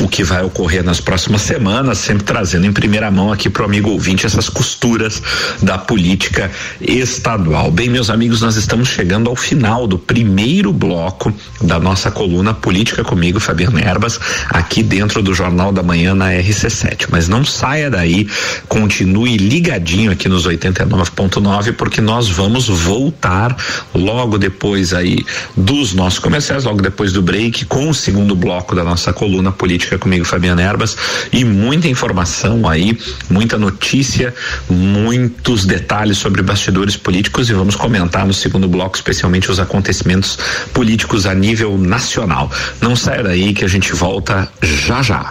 o, 0.03 0.09
que 0.09 0.23
vai 0.25 0.43
ocorrer 0.43 0.83
nas 0.83 1.01
próximas 1.01 1.43
semanas, 1.43 1.99
sempre 1.99 2.25
trazendo 2.25 2.67
em 2.67 2.73
primeira 2.73 3.11
mão 3.11 3.33
aqui 3.33 3.51
para 3.51 3.63
o 3.63 3.65
amigo 3.65 3.91
ouvinte 3.91 4.27
essas 4.27 4.49
costuras 4.49 5.23
da 5.63 5.79
política 5.79 6.51
estadual. 6.81 7.71
Bem, 7.71 7.89
meus 7.89 8.11
amigos, 8.11 8.41
nós 8.41 8.57
estamos 8.57 8.89
chegando 8.89 9.29
ao 9.29 9.37
final 9.37 9.87
do 9.87 9.99
primeiro 9.99 10.73
bloco 10.73 11.33
da 11.61 11.79
nossa 11.79 12.11
coluna 12.11 12.55
Política 12.55 13.05
comigo, 13.05 13.41
Fabiano 13.41 13.79
Erbas, 13.79 14.19
aqui 14.49 14.83
dentro 14.83 15.23
do 15.23 15.35
Jornal 15.35 15.73
da 15.73 15.83
Manhã 15.83 16.15
na 16.15 16.31
RC7. 16.31 17.07
Mas 17.11 17.29
não 17.29 17.45
saia 17.45 17.91
daí, 17.91 18.29
continue 18.69 19.37
ligadinho 19.37 20.11
aqui 20.11 20.29
nos 20.29 20.47
89 20.47 21.08
9.9, 21.11 21.73
porque 21.75 22.01
nós 22.01 22.29
vamos 22.29 22.69
voltar 22.69 23.57
logo 23.95 24.39
depois 24.39 24.93
aí 24.93 25.25
dos 25.57 25.95
nossos 25.95 26.19
comerciais, 26.19 26.65
logo 26.65 26.81
depois 26.81 27.13
do 27.13 27.23
break, 27.23 27.65
com 27.67 27.89
o 27.89 27.95
segundo 27.95 28.35
bloco 28.35 28.75
da 28.75 28.85
nossa 28.85 29.13
coluna 29.13 29.53
política 29.53 29.99
comigo, 29.99 30.25
Fabiana 30.25 30.63
Erbas, 30.63 30.97
e 31.33 31.45
muita 31.45 31.89
informação 31.89 32.69
aí, 32.69 32.99
muita 33.29 33.59
notícia, 33.59 34.35
muitos 34.69 35.65
detalhes 35.65 36.19
sobre 36.19 36.43
bastidores 36.43 36.97
políticos 36.97 37.51
e 37.51 37.55
vamos 37.55 37.77
comentar 37.77 38.27
no 38.27 38.35
segundo 38.35 38.69
bloco, 38.69 38.97
especialmente 38.97 39.51
os 39.51 39.59
acontecimentos 39.59 40.39
políticos 40.73 41.27
a 41.27 41.35
nível 41.35 41.77
nacional. 41.79 42.51
Não 42.81 42.95
saia 42.95 43.23
daí 43.23 43.53
que 43.55 43.65
a 43.65 43.69
gente 43.69 43.93
volta 43.93 44.49
já 44.63 45.03
já. 45.03 45.31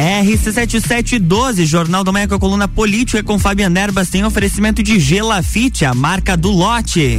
RC7712, 0.00 1.66
Jornal 1.66 2.02
do 2.02 2.10
Manhã 2.10 2.26
com 2.26 2.34
a 2.34 2.40
coluna 2.40 2.66
política 2.66 3.22
com 3.22 3.38
Fabiana 3.38 3.80
Erbas 3.80 4.08
tem 4.08 4.24
oferecimento 4.24 4.82
de 4.82 4.98
Gelafite, 4.98 5.84
a 5.84 5.92
marca 5.92 6.38
do 6.38 6.50
lote. 6.50 7.18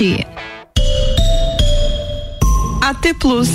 AT 2.81 3.13
Plus. 3.19 3.49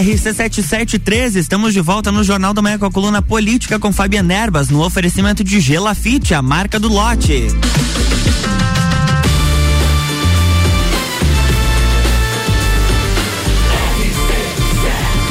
RC7713, 0.00 1.34
estamos 1.34 1.74
de 1.74 1.80
volta 1.80 2.12
no 2.12 2.22
Jornal 2.22 2.54
da 2.54 2.62
Manhã 2.62 2.78
com 2.78 2.86
a 2.86 2.92
coluna 2.92 3.20
política 3.20 3.80
com 3.80 3.92
Fabiana 3.92 4.32
Erbas, 4.32 4.68
no 4.68 4.84
oferecimento 4.84 5.42
de 5.42 5.58
Gelafite, 5.58 6.34
a 6.34 6.40
marca 6.40 6.78
do 6.78 6.86
lote. 6.86 7.48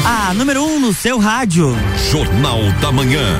A 0.04 0.34
número 0.34 0.66
1 0.66 0.66
um 0.66 0.80
no 0.82 0.94
seu 0.94 1.18
rádio. 1.18 1.74
Jornal 2.12 2.60
da 2.82 2.92
Manhã. 2.92 3.40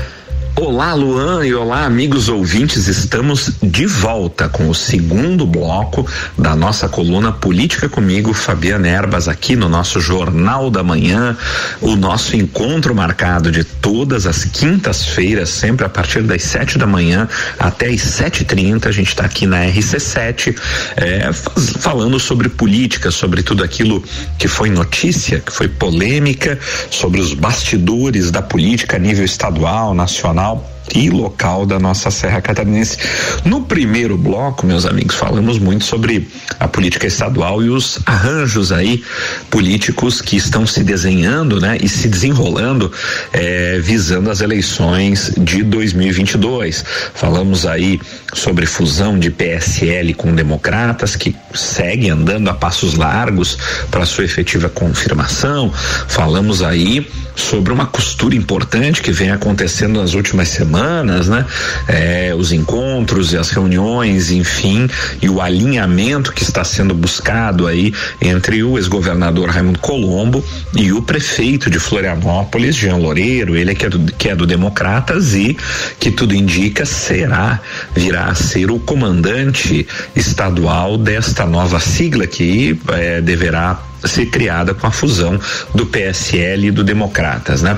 Olá, 0.61 0.93
Luan, 0.93 1.43
e 1.43 1.55
olá, 1.55 1.85
amigos 1.85 2.29
ouvintes. 2.29 2.87
Estamos 2.87 3.51
de 3.63 3.87
volta 3.87 4.47
com 4.47 4.69
o 4.69 4.75
segundo 4.75 5.43
bloco 5.43 6.07
da 6.37 6.55
nossa 6.55 6.87
coluna 6.87 7.31
Política 7.31 7.89
Comigo, 7.89 8.31
Fabiana 8.31 8.87
Erbas, 8.87 9.27
aqui 9.27 9.55
no 9.55 9.67
nosso 9.67 9.99
Jornal 9.99 10.69
da 10.69 10.83
Manhã. 10.83 11.35
O 11.81 11.95
nosso 11.95 12.35
encontro 12.35 12.93
marcado 12.93 13.51
de 13.51 13.63
todas 13.63 14.27
as 14.27 14.45
quintas-feiras, 14.45 15.49
sempre 15.49 15.83
a 15.83 15.89
partir 15.89 16.21
das 16.21 16.43
sete 16.43 16.77
da 16.77 16.85
manhã 16.85 17.27
até 17.57 17.87
as 17.87 18.01
sete 18.01 18.45
trinta. 18.45 18.89
A 18.89 18.91
gente 18.91 19.07
está 19.07 19.25
aqui 19.25 19.47
na 19.47 19.65
RC7, 19.65 20.55
é, 20.95 21.33
falando 21.79 22.19
sobre 22.19 22.49
política, 22.49 23.09
sobre 23.09 23.41
tudo 23.41 23.63
aquilo 23.63 24.03
que 24.37 24.47
foi 24.47 24.69
notícia, 24.69 25.39
que 25.39 25.51
foi 25.51 25.67
polêmica, 25.67 26.59
sobre 26.91 27.19
os 27.19 27.33
bastidores 27.33 28.29
da 28.29 28.43
política 28.43 28.97
a 28.97 28.99
nível 28.99 29.25
estadual, 29.25 29.95
nacional 29.95 30.50
help 30.55 30.80
e 30.95 31.09
local 31.09 31.65
da 31.65 31.79
nossa 31.79 32.11
Serra 32.11 32.41
Catarinense. 32.41 32.97
No 33.45 33.61
primeiro 33.63 34.17
bloco, 34.17 34.65
meus 34.65 34.85
amigos, 34.85 35.15
falamos 35.15 35.59
muito 35.59 35.85
sobre 35.85 36.27
a 36.59 36.67
política 36.67 37.07
estadual 37.07 37.63
e 37.63 37.69
os 37.69 37.99
arranjos 38.05 38.71
aí 38.71 39.03
políticos 39.49 40.21
que 40.21 40.35
estão 40.35 40.65
se 40.65 40.83
desenhando, 40.83 41.59
né, 41.59 41.77
e 41.81 41.87
se 41.87 42.07
desenrolando 42.07 42.91
eh, 43.33 43.79
visando 43.81 44.29
as 44.29 44.41
eleições 44.41 45.33
de 45.37 45.63
2022. 45.63 46.83
Falamos 47.13 47.65
aí 47.65 47.99
sobre 48.33 48.65
fusão 48.65 49.17
de 49.17 49.29
PSL 49.29 50.13
com 50.13 50.33
democratas 50.33 51.15
que 51.15 51.35
segue 51.53 52.09
andando 52.09 52.49
a 52.49 52.53
passos 52.53 52.95
largos 52.95 53.57
para 53.89 54.05
sua 54.05 54.25
efetiva 54.25 54.69
confirmação. 54.69 55.71
Falamos 56.07 56.61
aí 56.61 57.07
sobre 57.35 57.73
uma 57.73 57.85
costura 57.85 58.35
importante 58.35 59.01
que 59.01 59.11
vem 59.11 59.31
acontecendo 59.31 59.99
nas 59.99 60.13
últimas 60.13 60.49
semanas, 60.49 60.80
né? 61.27 61.45
É, 61.87 62.33
os 62.35 62.51
encontros 62.51 63.33
e 63.33 63.37
as 63.37 63.49
reuniões, 63.49 64.31
enfim, 64.31 64.87
e 65.21 65.29
o 65.29 65.41
alinhamento 65.41 66.31
que 66.31 66.43
está 66.43 66.63
sendo 66.63 66.93
buscado 66.93 67.67
aí 67.67 67.93
entre 68.21 68.63
o 68.63 68.77
ex-governador 68.77 69.49
Raimundo 69.49 69.79
Colombo 69.79 70.43
e 70.75 70.91
o 70.91 71.01
prefeito 71.01 71.69
de 71.69 71.79
Florianópolis, 71.79 72.75
Jean 72.75 72.97
Loureiro, 72.97 73.55
ele 73.55 73.71
é 73.71 73.75
que 73.75 73.85
é, 73.85 73.89
do, 73.89 73.99
que 74.13 74.29
é 74.29 74.35
do 74.35 74.45
Democratas 74.45 75.33
e 75.33 75.57
que 75.99 76.11
tudo 76.11 76.33
indica 76.33 76.85
será, 76.85 77.59
virá 77.95 78.25
a 78.25 78.35
ser 78.35 78.71
o 78.71 78.79
comandante 78.79 79.87
estadual 80.15 80.97
desta 80.97 81.45
nova 81.45 81.79
sigla 81.79 82.25
que 82.27 82.79
é, 82.89 83.21
deverá 83.21 83.90
ser 84.07 84.27
criada 84.27 84.73
com 84.73 84.87
a 84.87 84.91
fusão 84.91 85.39
do 85.73 85.85
PSL 85.85 86.67
e 86.67 86.71
do 86.71 86.83
Democratas, 86.83 87.61
né? 87.61 87.77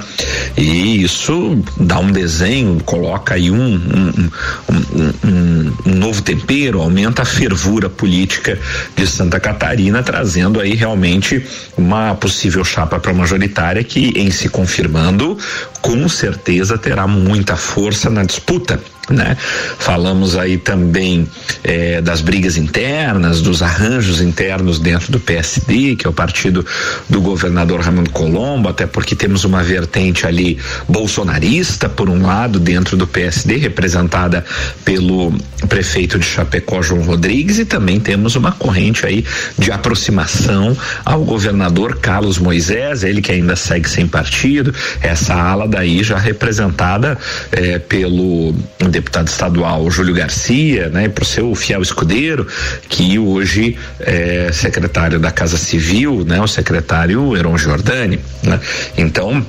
E 0.58 1.04
isso 1.04 1.62
dá 1.78 2.00
um 2.00 2.12
desenho, 2.12 2.82
coloca 2.84 3.36
aí 3.36 3.52
um, 3.52 3.76
um, 3.76 4.30
um, 4.70 5.74
um 5.86 5.96
novo 5.96 6.22
tempero, 6.22 6.82
aumenta 6.82 7.22
a 7.22 7.26
fervura 7.26 7.90
política 7.90 8.60
de 8.96 9.08
Santa 9.08 9.40
Catarina, 9.40 10.04
trazendo 10.04 10.60
aí 10.60 10.74
realmente 10.74 11.46
uma 11.78 12.16
possível 12.16 12.64
chapa 12.64 13.00
para 13.00 13.14
majoritária 13.14 13.84
que, 13.84 14.14
em 14.16 14.32
se 14.32 14.50
confirmando, 14.50 15.38
com 15.84 16.08
certeza 16.08 16.78
terá 16.78 17.06
muita 17.06 17.58
força 17.58 18.10
na 18.10 18.24
disputa 18.24 18.80
né? 19.10 19.36
Falamos 19.80 20.38
aí 20.38 20.58
também 20.58 21.28
eh, 21.64 22.02
das 22.02 22.22
brigas 22.22 22.56
internas, 22.56 23.42
dos 23.42 23.62
arranjos 23.62 24.22
internos 24.22 24.80
dentro 24.80 25.12
do 25.12 25.20
PSD, 25.20 25.96
que 25.98 26.08
é 26.08 26.10
o 26.10 26.14
partido 26.14 26.66
do 27.10 27.20
governador 27.20 27.82
Raimundo 27.82 28.12
Colombo, 28.12 28.70
até 28.70 28.86
porque 28.86 29.14
temos 29.16 29.44
uma 29.44 29.62
vertente 29.62 30.26
ali 30.26 30.58
bolsonarista, 30.88 31.90
por 31.90 32.10
um 32.10 32.26
lado, 32.26 32.60
dentro 32.60 32.96
do 32.96 33.06
PSD, 33.06 33.58
representada 33.58 34.46
pelo 34.86 35.34
prefeito 35.68 36.18
de 36.18 36.26
Chapecó, 36.26 36.82
João 36.82 37.02
Rodrigues, 37.02 37.60
e 37.60 37.66
também 37.66 38.00
temos 38.00 38.36
uma 38.36 38.54
corrente 38.54 39.06
aí 39.06 39.26
de 39.58 39.72
aproximação 39.72 40.78
ao 41.04 41.24
governador 41.26 41.98
Carlos 42.00 42.38
Moisés, 42.38 43.04
ele 43.04 43.22
que 43.22 43.32
ainda 43.34 43.56
segue 43.56 43.90
sem 43.90 44.08
partido, 44.08 44.74
essa 45.02 45.34
ala 45.34 45.68
daí 45.74 46.04
já 46.04 46.18
representada 46.18 47.18
eh, 47.52 47.80
pelo 47.80 48.54
deputado 48.90 49.28
estadual 49.28 49.90
Júlio 49.90 50.14
Garcia, 50.14 50.90
né, 50.90 51.10
para 51.10 51.24
o 51.24 51.26
seu 51.26 51.56
fiel 51.56 51.82
escudeiro, 51.82 52.48
que 52.88 53.18
hoje 53.18 53.76
é 54.00 54.52
secretário 54.52 55.20
da 55.20 55.32
Casa 55.32 55.58
Civil, 55.58 56.24
né, 56.26 56.40
o 56.40 56.48
secretário 56.48 57.36
Heron 57.36 57.58
Giordani, 57.58 58.20
né? 58.44 58.60
Então, 58.96 59.44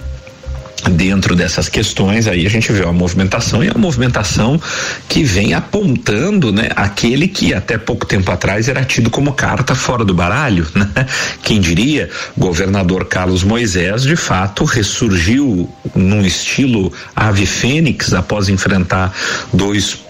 dentro 0.91 1.35
dessas 1.35 1.69
questões 1.69 2.27
aí 2.27 2.47
a 2.47 2.51
gente 2.51 2.73
vê 2.73 2.85
a 2.85 2.93
movimentação 2.93 3.63
e 3.63 3.69
a 3.69 3.75
movimentação 3.75 4.61
que 5.09 5.25
vem 5.25 5.55
apontando 5.55 6.53
né 6.53 6.69
aquele 6.77 7.29
que 7.29 7.55
até 7.55 7.79
pouco 7.79 8.07
tempo 8.07 8.31
atrás 8.31 8.69
era 8.69 8.85
tido 8.85 9.11
como 9.11 9.33
carta 9.33 9.75
fora 9.75 10.05
do 10.05 10.15
baralho 10.15 10.67
né? 10.75 11.07
quem 11.43 11.61
diria 11.61 12.11
governador 12.37 13.07
Carlos 13.07 13.43
Moisés 13.43 14.03
de 14.03 14.17
fato 14.17 14.65
ressurgiu 14.65 15.69
num 15.95 16.23
estilo 16.23 16.93
ave 17.15 17.47
fênix 17.47 18.13
após 18.13 18.49
enfrentar 18.49 19.13
dois 19.53 20.05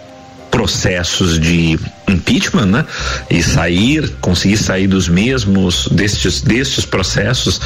processos 0.50 1.38
de 1.38 1.78
impeachment, 2.08 2.66
né? 2.66 2.84
E 3.30 3.42
sair, 3.42 4.10
conseguir 4.20 4.56
sair 4.56 4.86
dos 4.86 5.08
mesmos 5.08 5.88
destes 5.88 6.40
destes 6.40 6.84
processos 6.84 7.60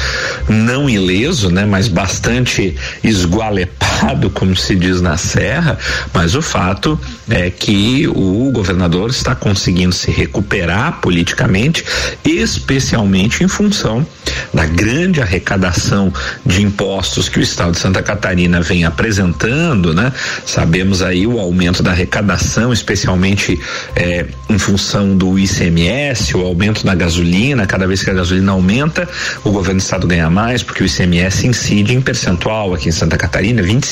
não 0.47 0.89
ileso, 0.89 1.49
né? 1.49 1.65
Mas 1.65 1.87
bastante 1.87 2.75
esgualepado, 3.03 3.88
como 4.33 4.55
se 4.55 4.75
diz 4.75 5.01
na 5.01 5.17
Serra. 5.17 5.77
Mas 6.13 6.35
o 6.35 6.41
fato 6.41 6.99
é 7.29 7.49
que 7.49 8.07
o 8.07 8.51
governador 8.51 9.09
está 9.09 9.35
conseguindo 9.35 9.93
se 9.93 10.11
recuperar 10.11 10.99
politicamente, 11.01 11.83
especialmente 12.23 13.43
em 13.43 13.47
função 13.47 14.05
da 14.53 14.65
grande 14.65 15.21
arrecadação 15.21 16.13
de 16.45 16.61
impostos 16.61 17.29
que 17.29 17.39
o 17.39 17.41
Estado 17.41 17.71
de 17.71 17.79
Santa 17.79 18.01
Catarina 18.01 18.61
vem 18.61 18.85
apresentando, 18.85 19.93
né? 19.93 20.11
Sabemos 20.45 21.01
aí 21.01 21.25
o 21.25 21.39
aumento 21.39 21.81
da 21.83 21.91
arrecadação, 21.91 22.71
especialmente 22.71 23.59
eh, 23.95 24.25
em 24.49 24.57
função 24.57 25.15
do 25.17 25.37
ICMS, 25.37 26.35
o 26.35 26.45
aumento 26.45 26.85
na 26.85 26.95
gasolina, 26.95 27.65
cada 27.65 27.87
vez 27.87 28.03
que 28.03 28.09
a 28.09 28.13
gasolina 28.13 28.51
aumenta, 28.51 29.07
o 29.43 29.51
governo 29.51 29.79
do 29.79 29.83
estado 29.83 30.07
ganha 30.07 30.29
mais, 30.29 30.63
porque 30.63 30.83
o 30.83 30.85
ICMS 30.85 31.47
incide 31.47 31.93
em 31.93 32.01
percentual 32.01 32.73
aqui 32.73 32.89
em 32.89 32.91
Santa 32.91 33.17
Catarina, 33.17 33.61
25% 33.61 33.88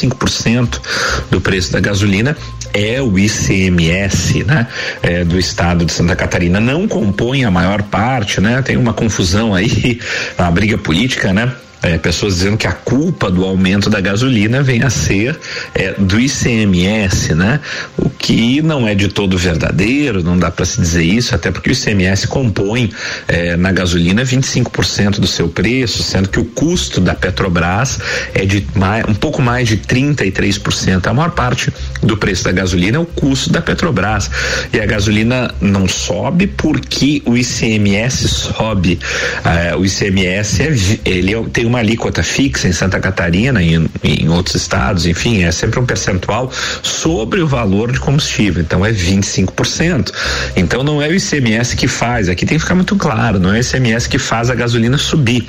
do 1.32 1.42
preço 1.42 1.72
da 1.72 1.80
gasolina 1.80 2.36
é 2.74 3.02
o 3.02 3.18
ICMS, 3.18 4.44
né? 4.44 4.68
É, 5.02 5.24
do 5.24 5.40
estado 5.40 5.86
de 5.86 5.92
Santa 5.92 6.16
Catarina. 6.16 6.60
Não 6.60 6.88
compõe 6.88 7.44
a 7.44 7.52
maior 7.52 7.82
parte, 7.84 8.40
né? 8.40 8.62
Tem 8.62 8.78
uma 8.78 8.94
confusão 8.94 9.56
aí, 9.56 10.00
uma 10.38 10.52
briga 10.52 10.78
política, 10.78 11.34
né? 11.34 11.52
É, 11.82 11.98
pessoas 11.98 12.36
dizendo 12.36 12.58
que 12.58 12.68
a 12.68 12.72
culpa 12.72 13.30
do 13.30 13.46
aumento 13.46 13.90
da 13.90 14.02
gasolina 14.02 14.64
vem 14.64 14.84
a 14.84 14.90
ser 14.90 15.38
é, 15.76 15.94
do 15.94 16.20
ICMS, 16.20 17.36
né? 17.36 17.60
O 17.98 18.10
que 18.10 18.62
não 18.62 18.88
é 18.88 18.96
de 18.96 19.08
todo 19.08 19.38
verdadeiro, 19.38 20.24
não 20.24 20.38
dá 20.38 20.50
para 20.50 20.66
se 20.66 20.82
dizer 20.82 21.04
isso, 21.04 21.36
até 21.36 21.52
porque 21.52 21.70
o 21.70 21.74
ICMS 21.74 22.28
compõe 22.28 22.92
é, 23.28 23.56
na 23.56 23.72
gasolina 23.72 24.24
25% 24.24 25.20
do 25.20 25.28
seu 25.28 25.48
preço, 25.48 26.02
sendo 26.02 26.30
que 26.30 26.40
o 26.40 26.46
custo 26.46 27.00
da 27.00 27.14
Petrobras 27.14 28.00
é 28.34 28.46
de 28.46 28.66
mais, 28.74 29.06
um 29.08 29.14
pouco 29.14 29.42
mais 29.42 29.68
de 29.68 29.78
33%. 29.78 31.08
A 31.08 31.14
maior 31.14 31.32
parte 31.32 31.72
do 32.02 32.18
preço 32.18 32.44
da 32.44 32.52
gasolina 32.52 32.98
é 32.98 33.00
o 33.00 33.06
custo 33.06 33.52
da 33.52 33.62
Petrobras. 33.62 34.30
E 34.74 34.80
a 34.80 34.86
gasolina 34.86 35.54
não 35.62 35.88
sobe 35.88 36.48
porque 36.48 37.22
o 37.26 37.38
ICMS 37.38 38.28
sobe. 38.28 39.00
É, 39.46 39.76
o 39.76 39.86
ICMS 39.86 40.62
é, 40.64 40.76
ele 41.06 41.34
é, 41.34 41.44
tem 41.54 41.67
uma 41.68 41.80
alíquota 41.80 42.24
fixa 42.24 42.68
em 42.68 42.72
Santa 42.72 43.00
Catarina 43.00 43.62
e 43.62 43.76
em, 43.76 43.90
em, 44.04 44.30
outros 44.30 44.56
estados, 44.56 45.06
enfim, 45.06 45.44
é 45.44 45.52
sempre 45.52 45.80
um 45.80 45.86
percentual 45.86 46.52
sobre 46.82 47.42
o 47.42 47.48
valor 47.48 47.92
de 47.92 48.00
combustível. 48.00 48.62
Então 48.62 48.86
é 48.86 48.92
25%. 48.92 50.12
Então 50.56 50.84
não 50.84 51.02
é 51.02 51.08
o 51.08 51.14
ICMS 51.14 51.76
que 51.76 51.88
faz, 51.88 52.30
aqui 52.30 52.46
tem 52.46 52.58
que 52.58 52.64
ficar 52.64 52.76
muito 52.76 52.96
claro, 52.96 53.40
não 53.40 53.54
é 53.54 53.60
o 53.60 53.62
ICMS 53.62 54.08
que 54.08 54.18
faz 54.18 54.50
a 54.50 54.56
gasolina 54.56 54.98
subir. 54.98 55.48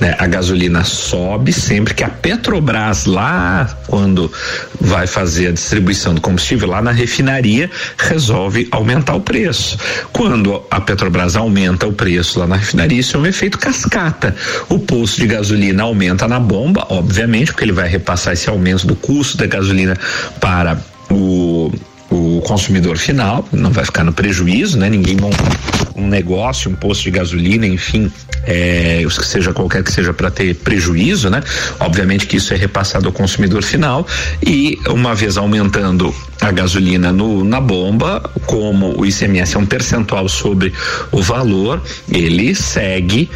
Né? 0.00 0.14
A 0.18 0.26
gasolina 0.26 0.84
sobe 0.84 1.52
sempre 1.52 1.94
que 1.94 2.04
a 2.04 2.08
Petrobras 2.08 3.06
lá, 3.06 3.78
quando 3.86 4.30
vai 4.80 5.06
fazer 5.06 5.48
a 5.48 5.52
distribuição 5.52 6.14
do 6.14 6.20
combustível 6.20 6.68
lá 6.68 6.82
na 6.82 6.92
refinaria, 6.92 7.70
resolve 7.98 8.68
aumentar 8.70 9.14
o 9.14 9.20
preço. 9.20 9.78
Quando 10.12 10.62
a 10.70 10.80
Petrobras 10.80 11.36
aumenta 11.36 11.86
o 11.86 11.92
preço 11.92 12.38
lá 12.38 12.46
na 12.46 12.56
refinaria, 12.56 13.00
isso 13.00 13.16
é 13.16 13.20
um 13.20 13.26
efeito 13.26 13.58
cascata. 13.58 14.34
O 14.68 14.78
posto 14.78 15.20
de 15.20 15.26
gasolina 15.26 15.45
gasolina 15.46 15.84
aumenta 15.84 16.26
na 16.26 16.40
bomba, 16.40 16.86
obviamente, 16.88 17.52
porque 17.52 17.64
ele 17.64 17.72
vai 17.72 17.88
repassar 17.88 18.32
esse 18.32 18.48
aumento 18.48 18.84
do 18.84 18.96
custo 18.96 19.36
da 19.36 19.46
gasolina 19.46 19.96
para 20.40 20.76
o 21.08 21.55
consumidor 22.46 22.96
final, 22.96 23.46
não 23.52 23.72
vai 23.72 23.84
ficar 23.84 24.04
no 24.04 24.12
prejuízo, 24.12 24.78
né? 24.78 24.88
Ninguém 24.88 25.16
monta 25.16 25.42
um 25.96 26.06
negócio, 26.06 26.70
um 26.70 26.74
posto 26.74 27.02
de 27.02 27.10
gasolina, 27.10 27.66
enfim, 27.66 28.10
é, 28.44 29.02
seja 29.10 29.52
qualquer 29.52 29.82
que 29.82 29.90
seja 29.90 30.14
para 30.14 30.30
ter 30.30 30.54
prejuízo, 30.54 31.28
né? 31.28 31.42
Obviamente 31.80 32.26
que 32.26 32.36
isso 32.36 32.54
é 32.54 32.56
repassado 32.56 33.06
ao 33.06 33.12
consumidor 33.12 33.62
final 33.62 34.06
e 34.44 34.78
uma 34.88 35.14
vez 35.14 35.36
aumentando 35.36 36.14
a 36.40 36.52
gasolina 36.52 37.12
no, 37.12 37.42
na 37.44 37.60
bomba, 37.60 38.30
como 38.44 38.98
o 39.00 39.06
ICMS 39.06 39.56
é 39.56 39.58
um 39.58 39.66
percentual 39.66 40.28
sobre 40.28 40.72
o 41.10 41.22
valor, 41.22 41.82
ele 42.10 42.54
segue 42.54 43.28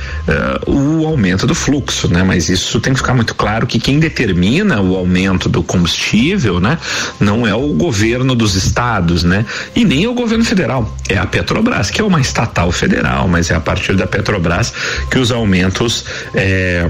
uh, 0.67 0.71
o 0.71 1.07
aumento 1.07 1.47
do 1.47 1.55
fluxo, 1.55 2.09
né? 2.09 2.23
Mas 2.23 2.49
isso 2.49 2.79
tem 2.79 2.93
que 2.93 3.01
ficar 3.01 3.15
muito 3.15 3.35
claro 3.35 3.67
que 3.67 3.81
quem 3.81 3.99
determina 3.99 4.81
o 4.81 4.97
aumento 4.97 5.49
do 5.49 5.63
combustível, 5.63 6.61
né? 6.61 6.79
Não 7.19 7.47
é 7.47 7.55
o 7.55 7.69
governo 7.73 8.35
dos 8.35 8.55
estados, 8.55 9.00
né? 9.25 9.45
E 9.75 9.85
nem 9.85 10.07
o 10.07 10.15
governo 10.15 10.45
federal, 10.45 10.97
é 11.09 11.19
a 11.19 11.27
Petrobras, 11.27 11.91
que 11.91 12.01
é 12.01 12.05
uma 12.05 12.21
estatal 12.21 12.71
federal, 12.73 13.29
mas 13.29 13.51
é 13.51 13.55
a 13.55 13.61
partir 13.61 13.95
da 13.95 14.07
Petrobras 14.07 14.73
que 15.11 15.19
os 15.19 15.31
aumentos 15.31 16.05
eh, 16.35 16.89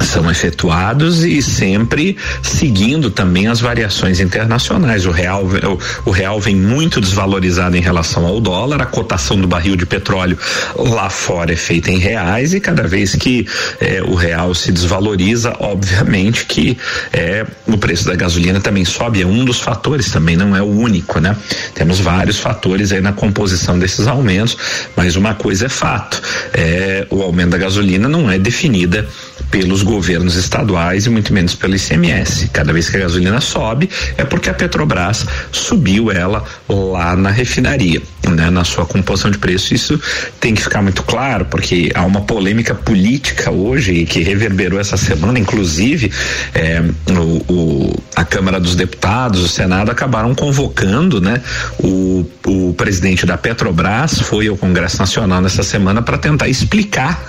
são 0.00 0.30
efetuados 0.30 1.24
e 1.24 1.40
sempre 1.42 2.16
seguindo 2.42 3.10
também 3.10 3.46
as 3.46 3.60
variações 3.60 4.20
internacionais. 4.20 5.06
O 5.06 5.10
real, 5.10 5.44
o, 5.44 6.08
o, 6.08 6.10
real 6.10 6.40
vem 6.40 6.56
muito 6.56 7.00
desvalorizado 7.00 7.76
em 7.76 7.80
relação 7.80 8.26
ao 8.26 8.40
dólar, 8.40 8.82
a 8.82 8.86
cotação 8.86 9.40
do 9.40 9.46
barril 9.46 9.76
de 9.76 9.86
petróleo 9.86 10.38
lá 10.76 11.08
fora 11.10 11.52
é 11.52 11.56
feita 11.56 11.90
em 11.90 11.98
reais 11.98 12.54
e 12.54 12.60
cada 12.60 12.86
vez 12.86 13.14
que 13.14 13.46
eh, 13.80 14.02
o 14.06 14.14
real 14.14 14.54
se 14.54 14.72
desvaloriza, 14.72 15.54
obviamente 15.60 16.46
que 16.46 16.76
eh, 17.12 17.46
o 17.66 17.76
preço 17.78 18.06
da 18.06 18.14
gasolina 18.14 18.60
também 18.60 18.84
sobe, 18.84 19.22
é 19.22 19.26
um 19.26 19.44
dos 19.44 19.60
fatores, 19.60 20.10
também 20.10 20.36
não 20.36 20.56
é 20.56 20.62
o 20.62 20.66
único, 20.66 21.20
né? 21.20 21.36
Temos 21.74 22.00
vários 22.00 22.38
fatores 22.38 22.92
aí 22.92 23.00
na 23.00 23.12
composição 23.12 23.78
desses 23.78 24.06
aumentos, 24.06 24.56
mas 24.96 25.16
uma 25.16 25.34
coisa 25.34 25.66
é 25.66 25.68
fato, 25.68 26.20
é, 26.52 27.06
o 27.10 27.22
aumento 27.22 27.50
da 27.50 27.58
gasolina 27.58 28.08
não 28.08 28.30
é 28.30 28.38
definida 28.38 29.06
pelos 29.54 29.84
governos 29.84 30.34
estaduais 30.34 31.06
e 31.06 31.10
muito 31.10 31.32
menos 31.32 31.54
pelo 31.54 31.76
ICMS. 31.76 32.48
Cada 32.48 32.72
vez 32.72 32.90
que 32.90 32.96
a 32.96 33.00
gasolina 33.00 33.40
sobe 33.40 33.88
é 34.18 34.24
porque 34.24 34.50
a 34.50 34.54
Petrobras 34.54 35.24
subiu 35.52 36.10
ela 36.10 36.42
lá 36.68 37.14
na 37.14 37.30
refinaria, 37.30 38.02
né, 38.28 38.50
na 38.50 38.64
sua 38.64 38.84
composição 38.84 39.30
de 39.30 39.38
preço. 39.38 39.72
Isso 39.72 40.00
tem 40.40 40.54
que 40.54 40.60
ficar 40.60 40.82
muito 40.82 41.04
claro 41.04 41.44
porque 41.44 41.92
há 41.94 42.04
uma 42.04 42.22
polêmica 42.22 42.74
política 42.74 43.52
hoje 43.52 44.04
que 44.06 44.24
reverberou 44.24 44.80
essa 44.80 44.96
semana, 44.96 45.38
inclusive 45.38 46.10
é, 46.52 46.82
o, 47.12 47.52
o, 47.52 48.02
a 48.16 48.24
Câmara 48.24 48.58
dos 48.58 48.74
Deputados, 48.74 49.40
o 49.40 49.48
Senado 49.48 49.88
acabaram 49.88 50.34
convocando, 50.34 51.20
né, 51.20 51.40
o, 51.78 52.26
o 52.44 52.74
presidente 52.74 53.24
da 53.24 53.38
Petrobras 53.38 54.18
foi 54.18 54.48
ao 54.48 54.56
Congresso 54.56 54.98
Nacional 54.98 55.40
nessa 55.40 55.62
semana 55.62 56.02
para 56.02 56.18
tentar 56.18 56.48
explicar 56.48 57.24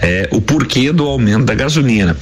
é, 0.00 0.28
o 0.30 0.40
porquê 0.40 0.92
do 0.92 1.04
aumento 1.04 1.44
da 1.44 1.55
gasolina. 1.56 2.16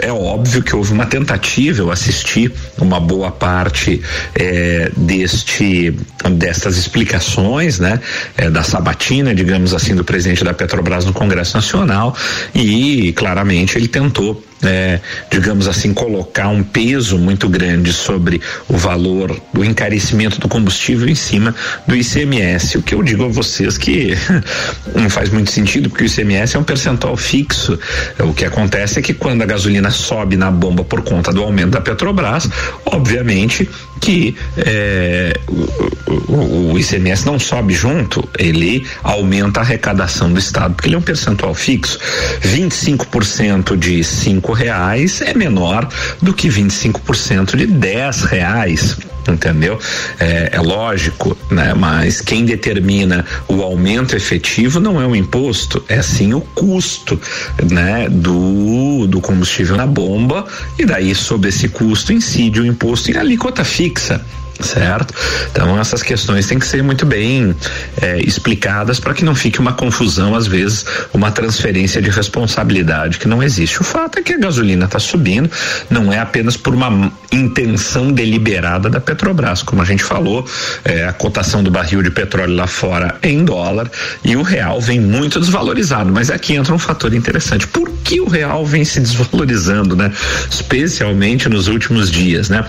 É, 0.00 0.06
é, 0.06 0.12
óbvio 0.12 0.62
que 0.62 0.76
houve 0.76 0.92
uma 0.92 1.06
tentativa, 1.06 1.80
eu 1.80 1.90
assisti 1.90 2.52
uma 2.78 3.00
boa 3.00 3.30
parte 3.30 4.00
é, 4.34 4.90
deste 4.96 5.94
destas 6.30 6.76
explicações, 6.76 7.78
né, 7.78 8.00
é, 8.36 8.50
da 8.50 8.62
sabatina, 8.62 9.34
digamos 9.34 9.72
assim, 9.72 9.94
do 9.94 10.04
presidente 10.04 10.44
da 10.44 10.52
Petrobras 10.52 11.04
no 11.04 11.12
Congresso 11.12 11.56
Nacional 11.56 12.16
e 12.54 13.12
claramente 13.12 13.78
ele 13.78 13.88
tentou 13.88 14.42
é, 14.62 15.00
digamos 15.30 15.68
assim, 15.68 15.92
colocar 15.92 16.48
um 16.48 16.62
peso 16.62 17.18
muito 17.18 17.48
grande 17.48 17.92
sobre 17.92 18.40
o 18.68 18.76
valor 18.76 19.38
do 19.52 19.64
encarecimento 19.64 20.40
do 20.40 20.48
combustível 20.48 21.08
em 21.08 21.14
cima 21.14 21.54
do 21.86 21.94
ICMS. 21.94 22.78
O 22.78 22.82
que 22.82 22.94
eu 22.94 23.02
digo 23.02 23.24
a 23.24 23.28
vocês 23.28 23.76
que 23.76 24.14
não 24.94 25.10
faz 25.10 25.30
muito 25.30 25.50
sentido, 25.50 25.88
porque 25.88 26.04
o 26.04 26.06
ICMS 26.06 26.56
é 26.56 26.58
um 26.58 26.64
percentual 26.64 27.16
fixo. 27.16 27.78
O 28.20 28.32
que 28.32 28.44
acontece 28.44 28.98
é 28.98 29.02
que 29.02 29.14
quando 29.14 29.42
a 29.42 29.46
gasolina 29.46 29.90
sobe 29.90 30.36
na 30.36 30.50
bomba 30.50 30.84
por 30.84 31.02
conta 31.02 31.32
do 31.32 31.42
aumento 31.42 31.70
da 31.70 31.80
Petrobras, 31.80 32.48
obviamente 32.86 33.68
que 34.00 34.36
é, 34.56 35.32
o, 35.48 36.72
o, 36.72 36.78
ICMS 36.78 37.26
não 37.26 37.38
sobe 37.38 37.74
junto, 37.74 38.28
ele 38.38 38.86
aumenta 39.02 39.60
a 39.60 39.62
arrecadação 39.62 40.32
do 40.32 40.38
Estado, 40.38 40.74
porque 40.74 40.88
ele 40.88 40.96
é 40.96 40.98
um 40.98 41.02
percentual 41.02 41.54
fixo. 41.54 41.98
25% 42.42 43.76
de 43.76 44.04
cinco 44.46 44.52
reais 44.52 45.20
é 45.20 45.34
menor 45.34 45.88
do 46.22 46.32
que 46.32 46.48
25% 46.48 47.56
de 47.56 47.66
10 47.66 48.22
reais 48.22 48.96
entendeu? 49.28 49.76
É, 50.20 50.50
é, 50.52 50.60
lógico, 50.60 51.36
né? 51.50 51.74
Mas 51.74 52.20
quem 52.20 52.44
determina 52.44 53.24
o 53.48 53.60
aumento 53.60 54.14
efetivo 54.14 54.78
não 54.78 55.00
é 55.00 55.06
o 55.06 55.16
imposto, 55.16 55.84
é 55.88 56.00
sim 56.00 56.32
o 56.32 56.40
custo, 56.40 57.20
né? 57.68 58.08
Do, 58.08 59.08
do 59.08 59.20
combustível 59.20 59.76
na 59.76 59.84
bomba 59.84 60.46
e 60.78 60.86
daí 60.86 61.12
sobre 61.12 61.48
esse 61.48 61.68
custo 61.68 62.12
incide 62.12 62.60
o 62.60 62.66
imposto 62.66 63.10
em 63.10 63.16
alíquota 63.16 63.64
fixa 63.64 64.24
certo? 64.60 65.14
Então 65.50 65.78
essas 65.78 66.02
questões 66.02 66.46
têm 66.46 66.58
que 66.58 66.66
ser 66.66 66.82
muito 66.82 67.04
bem 67.04 67.54
é, 68.00 68.18
explicadas 68.20 69.00
para 69.00 69.14
que 69.14 69.24
não 69.24 69.34
fique 69.34 69.60
uma 69.60 69.72
confusão, 69.72 70.34
às 70.34 70.46
vezes, 70.46 70.84
uma 71.12 71.30
transferência 71.30 72.00
de 72.00 72.10
responsabilidade 72.10 73.18
que 73.18 73.28
não 73.28 73.42
existe. 73.42 73.80
O 73.80 73.84
fato 73.84 74.18
é 74.18 74.22
que 74.22 74.34
a 74.34 74.38
gasolina 74.38 74.86
está 74.86 74.98
subindo, 74.98 75.50
não 75.90 76.12
é 76.12 76.18
apenas 76.18 76.56
por 76.56 76.74
uma 76.74 77.12
intenção 77.32 78.12
deliberada 78.12 78.88
da 78.88 79.00
Petrobras, 79.00 79.62
como 79.62 79.82
a 79.82 79.84
gente 79.84 80.02
falou, 80.02 80.46
é, 80.84 81.04
a 81.04 81.12
cotação 81.12 81.62
do 81.62 81.70
barril 81.70 82.02
de 82.02 82.10
petróleo 82.10 82.54
lá 82.54 82.66
fora 82.66 83.16
é 83.22 83.28
em 83.28 83.44
dólar 83.44 83.90
e 84.24 84.36
o 84.36 84.42
real 84.42 84.80
vem 84.80 85.00
muito 85.00 85.40
desvalorizado, 85.40 86.12
mas 86.12 86.30
aqui 86.30 86.54
entra 86.54 86.74
um 86.74 86.78
fator 86.78 87.12
interessante. 87.14 87.66
Por 87.66 87.90
que 88.06 88.20
o 88.20 88.28
real 88.28 88.64
vem 88.64 88.84
se 88.84 89.00
desvalorizando, 89.00 89.96
né? 89.96 90.12
Especialmente 90.48 91.48
nos 91.48 91.66
últimos 91.66 92.10
dias, 92.10 92.48
né? 92.48 92.64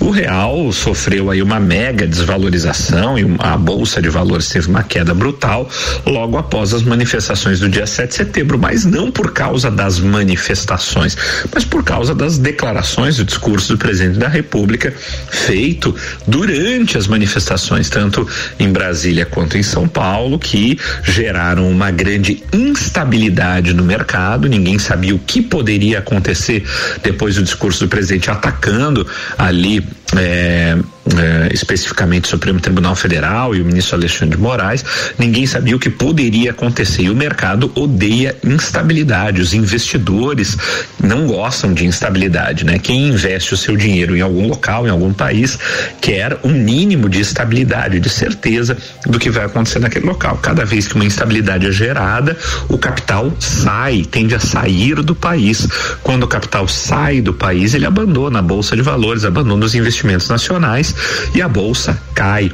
O 0.00 0.10
real 0.10 0.72
sofreu 0.72 1.29
aí 1.30 1.42
uma 1.42 1.60
mega 1.60 2.06
desvalorização 2.06 3.18
e 3.18 3.24
a 3.38 3.56
bolsa 3.56 4.00
de 4.00 4.08
valores 4.08 4.48
teve 4.48 4.68
uma 4.68 4.82
queda 4.82 5.14
brutal 5.14 5.68
logo 6.04 6.36
após 6.36 6.74
as 6.74 6.82
manifestações 6.82 7.60
do 7.60 7.68
dia 7.68 7.86
7 7.86 8.08
de 8.08 8.14
setembro, 8.14 8.58
mas 8.58 8.84
não 8.84 9.10
por 9.10 9.32
causa 9.32 9.70
das 9.70 9.98
manifestações, 9.98 11.16
mas 11.52 11.64
por 11.64 11.84
causa 11.84 12.14
das 12.14 12.38
declarações 12.38 13.16
do 13.16 13.24
discurso 13.24 13.72
do 13.72 13.78
presidente 13.78 14.18
da 14.18 14.28
República 14.28 14.92
feito 15.30 15.94
durante 16.26 16.98
as 16.98 17.06
manifestações, 17.06 17.88
tanto 17.88 18.26
em 18.58 18.70
Brasília 18.70 19.26
quanto 19.26 19.56
em 19.56 19.62
São 19.62 19.86
Paulo, 19.86 20.38
que 20.38 20.78
geraram 21.02 21.70
uma 21.70 21.90
grande 21.90 22.42
instabilidade 22.52 23.72
no 23.72 23.84
mercado, 23.84 24.48
ninguém 24.48 24.78
sabia 24.78 25.14
o 25.14 25.18
que 25.18 25.42
poderia 25.42 25.98
acontecer 25.98 26.64
depois 27.02 27.36
do 27.36 27.42
discurso 27.42 27.80
do 27.80 27.88
presidente 27.88 28.30
atacando 28.30 29.06
ali 29.38 29.86
é, 30.16 30.76
é, 31.18 31.52
especificamente 31.52 32.24
o 32.24 32.28
Supremo 32.28 32.60
Tribunal 32.60 32.94
Federal 32.94 33.54
e 33.54 33.60
o 33.60 33.64
ministro 33.64 33.96
Alexandre 33.96 34.36
de 34.36 34.42
Moraes, 34.42 34.84
ninguém 35.18 35.46
sabia 35.46 35.74
o 35.74 35.78
que 35.78 35.90
poderia 35.90 36.50
acontecer. 36.50 37.02
E 37.02 37.10
o 37.10 37.16
mercado 37.16 37.70
odeia 37.74 38.36
instabilidade. 38.44 39.40
Os 39.40 39.54
investidores 39.54 40.56
não 41.02 41.26
gostam 41.26 41.72
de 41.72 41.84
instabilidade, 41.84 42.64
né? 42.64 42.78
Quem 42.78 43.08
investe 43.08 43.54
o 43.54 43.56
seu 43.56 43.76
dinheiro 43.76 44.16
em 44.16 44.20
algum 44.20 44.48
local, 44.48 44.86
em 44.86 44.90
algum 44.90 45.12
país, 45.12 45.58
quer 46.00 46.38
um 46.44 46.50
mínimo 46.50 47.08
de 47.08 47.20
estabilidade, 47.20 48.00
de 48.00 48.08
certeza 48.08 48.76
do 49.06 49.18
que 49.18 49.30
vai 49.30 49.44
acontecer 49.44 49.78
naquele 49.78 50.06
local. 50.06 50.38
Cada 50.38 50.64
vez 50.64 50.86
que 50.86 50.94
uma 50.94 51.04
instabilidade 51.04 51.66
é 51.66 51.72
gerada, 51.72 52.36
o 52.68 52.78
capital 52.78 53.32
sai, 53.38 54.04
tende 54.10 54.34
a 54.34 54.40
sair 54.40 54.96
do 55.02 55.14
país. 55.14 55.66
Quando 56.02 56.24
o 56.24 56.28
capital 56.28 56.68
sai 56.68 57.20
do 57.20 57.34
país, 57.34 57.74
ele 57.74 57.86
abandona 57.86 58.38
a 58.38 58.42
bolsa 58.42 58.76
de 58.76 58.82
valores, 58.82 59.24
abandona 59.24 59.64
os 59.64 59.74
investimentos 60.00 60.28
nacionais 60.28 60.94
e 61.34 61.42
a 61.42 61.48
bolsa 61.48 62.00
cai 62.14 62.50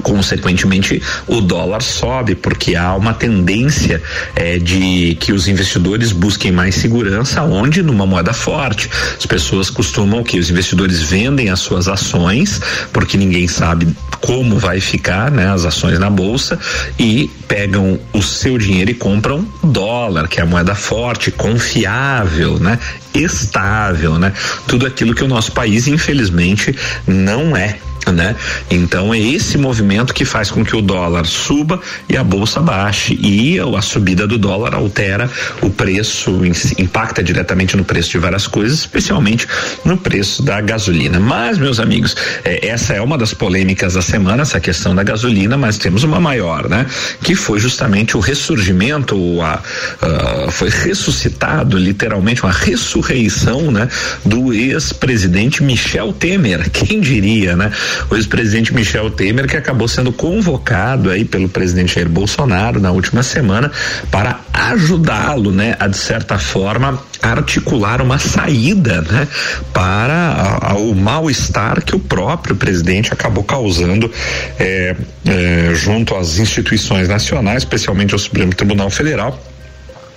consequentemente 0.00 1.02
o 1.26 1.40
dólar 1.40 1.82
sobe 1.82 2.34
porque 2.34 2.76
há 2.76 2.94
uma 2.94 3.14
tendência 3.14 4.02
é, 4.34 4.58
de 4.58 5.16
que 5.20 5.32
os 5.32 5.48
investidores 5.48 6.12
busquem 6.12 6.52
mais 6.52 6.74
segurança 6.74 7.42
onde? 7.42 7.82
Numa 7.82 8.06
moeda 8.06 8.32
forte. 8.32 8.88
As 9.16 9.26
pessoas 9.26 9.70
costumam 9.70 10.22
que 10.22 10.38
os 10.38 10.50
investidores 10.50 11.00
vendem 11.00 11.50
as 11.50 11.60
suas 11.60 11.88
ações 11.88 12.60
porque 12.92 13.16
ninguém 13.16 13.48
sabe 13.48 13.88
como 14.20 14.58
vai 14.58 14.80
ficar 14.80 15.30
né, 15.30 15.50
as 15.50 15.64
ações 15.64 15.98
na 15.98 16.10
bolsa 16.10 16.58
e 16.98 17.30
pegam 17.48 17.98
o 18.12 18.22
seu 18.22 18.58
dinheiro 18.58 18.90
e 18.90 18.94
compram 18.94 19.46
dólar 19.62 20.28
que 20.28 20.40
é 20.40 20.42
a 20.42 20.46
moeda 20.46 20.74
forte 20.74 21.30
confiável 21.30 22.58
né 22.58 22.78
estável 23.14 24.18
né. 24.18 24.32
Tudo 24.66 24.86
aquilo 24.86 25.14
que 25.14 25.24
o 25.24 25.28
nosso 25.28 25.52
país 25.52 25.88
infelizmente 25.88 26.74
não 27.06 27.56
é 27.56 27.78
né? 28.12 28.36
Então 28.70 29.12
é 29.12 29.18
esse 29.18 29.58
movimento 29.58 30.14
que 30.14 30.24
faz 30.24 30.50
com 30.50 30.64
que 30.64 30.74
o 30.74 30.80
dólar 30.80 31.26
suba 31.26 31.80
e 32.08 32.16
a 32.16 32.24
bolsa 32.24 32.60
baixe 32.60 33.14
e 33.20 33.58
a 33.58 33.82
subida 33.82 34.26
do 34.26 34.38
dólar 34.38 34.74
altera 34.74 35.30
o 35.60 35.70
preço, 35.70 36.40
impacta 36.78 37.22
diretamente 37.22 37.76
no 37.76 37.84
preço 37.84 38.10
de 38.10 38.18
várias 38.18 38.46
coisas, 38.46 38.80
especialmente 38.80 39.46
no 39.84 39.96
preço 39.96 40.42
da 40.42 40.60
gasolina. 40.60 41.20
Mas 41.20 41.58
meus 41.58 41.80
amigos, 41.80 42.16
é, 42.44 42.68
essa 42.68 42.94
é 42.94 43.00
uma 43.00 43.18
das 43.18 43.34
polêmicas 43.34 43.94
da 43.94 44.02
semana, 44.02 44.42
essa 44.42 44.60
questão 44.60 44.94
da 44.94 45.02
gasolina, 45.02 45.56
mas 45.56 45.78
temos 45.78 46.02
uma 46.04 46.20
maior, 46.20 46.68
né? 46.68 46.86
Que 47.22 47.34
foi 47.34 47.58
justamente 47.58 48.16
o 48.16 48.20
ressurgimento, 48.20 49.16
a, 49.42 49.60
uh, 50.02 50.50
foi 50.50 50.68
ressuscitado 50.68 51.76
literalmente 51.76 52.42
uma 52.42 52.52
ressurreição, 52.52 53.70
né? 53.70 53.88
Do 54.24 54.52
ex-presidente 54.52 55.62
Michel 55.62 56.12
Temer, 56.12 56.70
quem 56.70 57.00
diria, 57.00 57.56
né? 57.56 57.72
O 58.10 58.16
ex-presidente 58.16 58.74
Michel 58.74 59.10
Temer, 59.10 59.46
que 59.46 59.56
acabou 59.56 59.88
sendo 59.88 60.12
convocado 60.12 61.10
aí 61.10 61.24
pelo 61.24 61.48
presidente 61.48 61.94
Jair 61.94 62.08
Bolsonaro 62.08 62.80
na 62.80 62.90
última 62.90 63.22
semana 63.22 63.70
para 64.10 64.40
ajudá-lo, 64.52 65.50
né, 65.50 65.76
a 65.78 65.86
de 65.86 65.96
certa 65.96 66.38
forma 66.38 67.02
articular 67.22 68.00
uma 68.00 68.18
saída, 68.18 69.02
né, 69.02 69.28
para 69.72 70.14
a, 70.14 70.72
a, 70.72 70.74
o 70.74 70.94
mal-estar 70.94 71.82
que 71.82 71.94
o 71.94 71.98
próprio 71.98 72.56
presidente 72.56 73.12
acabou 73.12 73.44
causando 73.44 74.10
é, 74.58 74.96
é, 75.26 75.74
junto 75.74 76.14
às 76.14 76.38
instituições 76.38 77.08
nacionais, 77.08 77.58
especialmente 77.58 78.12
ao 78.12 78.18
Supremo 78.18 78.54
Tribunal 78.54 78.90
Federal 78.90 79.38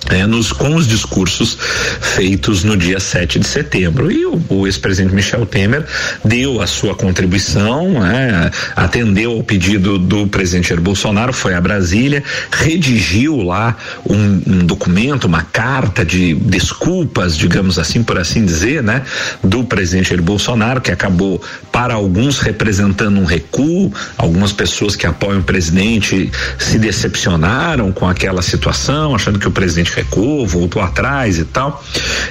é, 0.09 0.25
nos, 0.25 0.51
com 0.51 0.75
os 0.75 0.87
discursos 0.87 1.57
feitos 2.01 2.63
no 2.63 2.75
dia 2.75 2.99
7 2.99 3.39
de 3.39 3.47
setembro. 3.47 4.11
E 4.11 4.25
o, 4.25 4.41
o 4.49 4.67
ex-presidente 4.67 5.13
Michel 5.13 5.45
Temer 5.45 5.85
deu 6.23 6.61
a 6.61 6.67
sua 6.67 6.95
contribuição, 6.95 7.91
né, 7.91 8.51
atendeu 8.75 9.31
ao 9.31 9.43
pedido 9.43 9.97
do 9.97 10.27
presidente 10.27 10.69
Jair 10.69 10.81
Bolsonaro, 10.81 11.33
foi 11.33 11.53
a 11.53 11.61
Brasília, 11.61 12.23
redigiu 12.51 13.37
lá 13.41 13.77
um, 14.07 14.41
um, 14.47 14.65
documento, 14.65 15.25
uma 15.25 15.43
carta 15.43 16.03
de 16.05 16.33
desculpas, 16.35 17.37
digamos 17.37 17.79
assim, 17.79 18.03
por 18.03 18.17
assim 18.17 18.45
dizer, 18.45 18.83
né, 18.83 19.03
do 19.43 19.63
presidente 19.63 20.09
Jair 20.09 20.21
Bolsonaro, 20.21 20.81
que 20.81 20.91
acabou, 20.91 21.41
para 21.71 21.93
alguns, 21.93 22.39
representando 22.39 23.19
um 23.19 23.25
recuo, 23.25 23.91
algumas 24.17 24.51
pessoas 24.51 24.95
que 24.95 25.05
apoiam 25.05 25.39
o 25.39 25.43
presidente 25.43 26.31
se 26.57 26.77
decepcionaram 26.77 27.91
com 27.91 28.07
aquela 28.07 28.41
situação, 28.41 29.15
achando 29.15 29.39
que 29.39 29.47
o 29.47 29.51
presidente 29.51 29.92
recuou, 29.95 30.45
voltou 30.45 30.81
atrás 30.81 31.37
e 31.37 31.45
tal. 31.45 31.83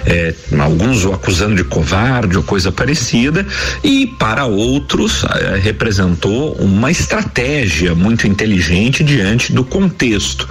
É, 0.07 0.35
alguns 0.59 1.05
o 1.05 1.13
acusando 1.13 1.55
de 1.55 1.65
covarde 1.65 2.37
ou 2.37 2.43
coisa 2.43 2.73
parecida, 2.73 3.47
e 3.83 4.07
para 4.07 4.45
outros 4.45 5.25
é, 5.25 5.59
representou 5.59 6.55
uma 6.55 6.91
estratégia 6.91 7.95
muito 7.95 8.27
inteligente 8.27 9.05
diante 9.05 9.53
do 9.53 9.65
contexto. 9.65 10.49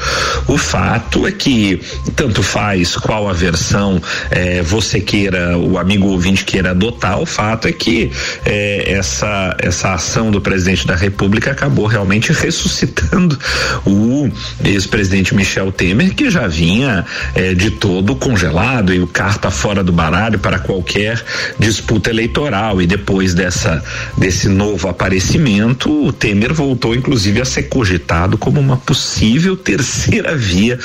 O 0.48 0.58
fato 0.58 1.28
é 1.28 1.32
que 1.32 1.82
tanto 2.16 2.42
faz 2.44 2.96
qual 2.96 3.30
a 3.30 3.34
versão 3.34 4.02
é, 4.30 4.62
você 4.62 5.00
queira, 5.00 5.58
o 5.58 5.78
amigo 5.78 6.08
ouvinte 6.08 6.44
queira 6.44 6.72
adotar, 6.72 7.20
o 7.20 7.26
fato 7.26 7.68
é 7.68 7.72
que 7.72 8.12
é, 8.46 8.94
essa, 8.94 9.56
essa 9.60 9.94
ação 9.94 10.32
do 10.32 10.42
presidente 10.42 10.86
da 10.88 10.96
República 10.96 11.52
acabou 11.52 11.86
realmente 11.86 12.32
ressuscitando 12.32 13.38
o 13.86 14.30
ex-presidente 14.64 15.36
Michel 15.36 15.72
Temer, 15.72 16.14
que 16.14 16.30
já 16.30 16.48
vinha 16.48 17.01
é, 17.36 17.54
de 17.54 17.72
todo 17.72 18.16
congelado 18.16 18.94
e 18.94 19.00
o 19.00 19.08
carta 19.08 19.50
fora 19.50 19.84
do 19.84 19.92
baralho 19.92 20.40
para 20.40 20.60
qualquer 20.60 21.24
disputa 21.60 22.10
eleitoral. 22.10 22.82
E 22.82 22.88
depois 22.88 23.34
dessa 23.34 23.84
desse 24.18 24.48
novo 24.48 24.88
aparecimento, 24.88 26.08
o 26.08 26.12
Temer 26.12 26.54
voltou 26.54 26.96
inclusive 26.96 27.42
a 27.42 27.46
ser 27.46 27.64
cogitado 27.64 28.38
como 28.38 28.60
uma 28.60 28.78
possível 28.78 29.56
terceira 29.56 30.36
via 30.36 30.80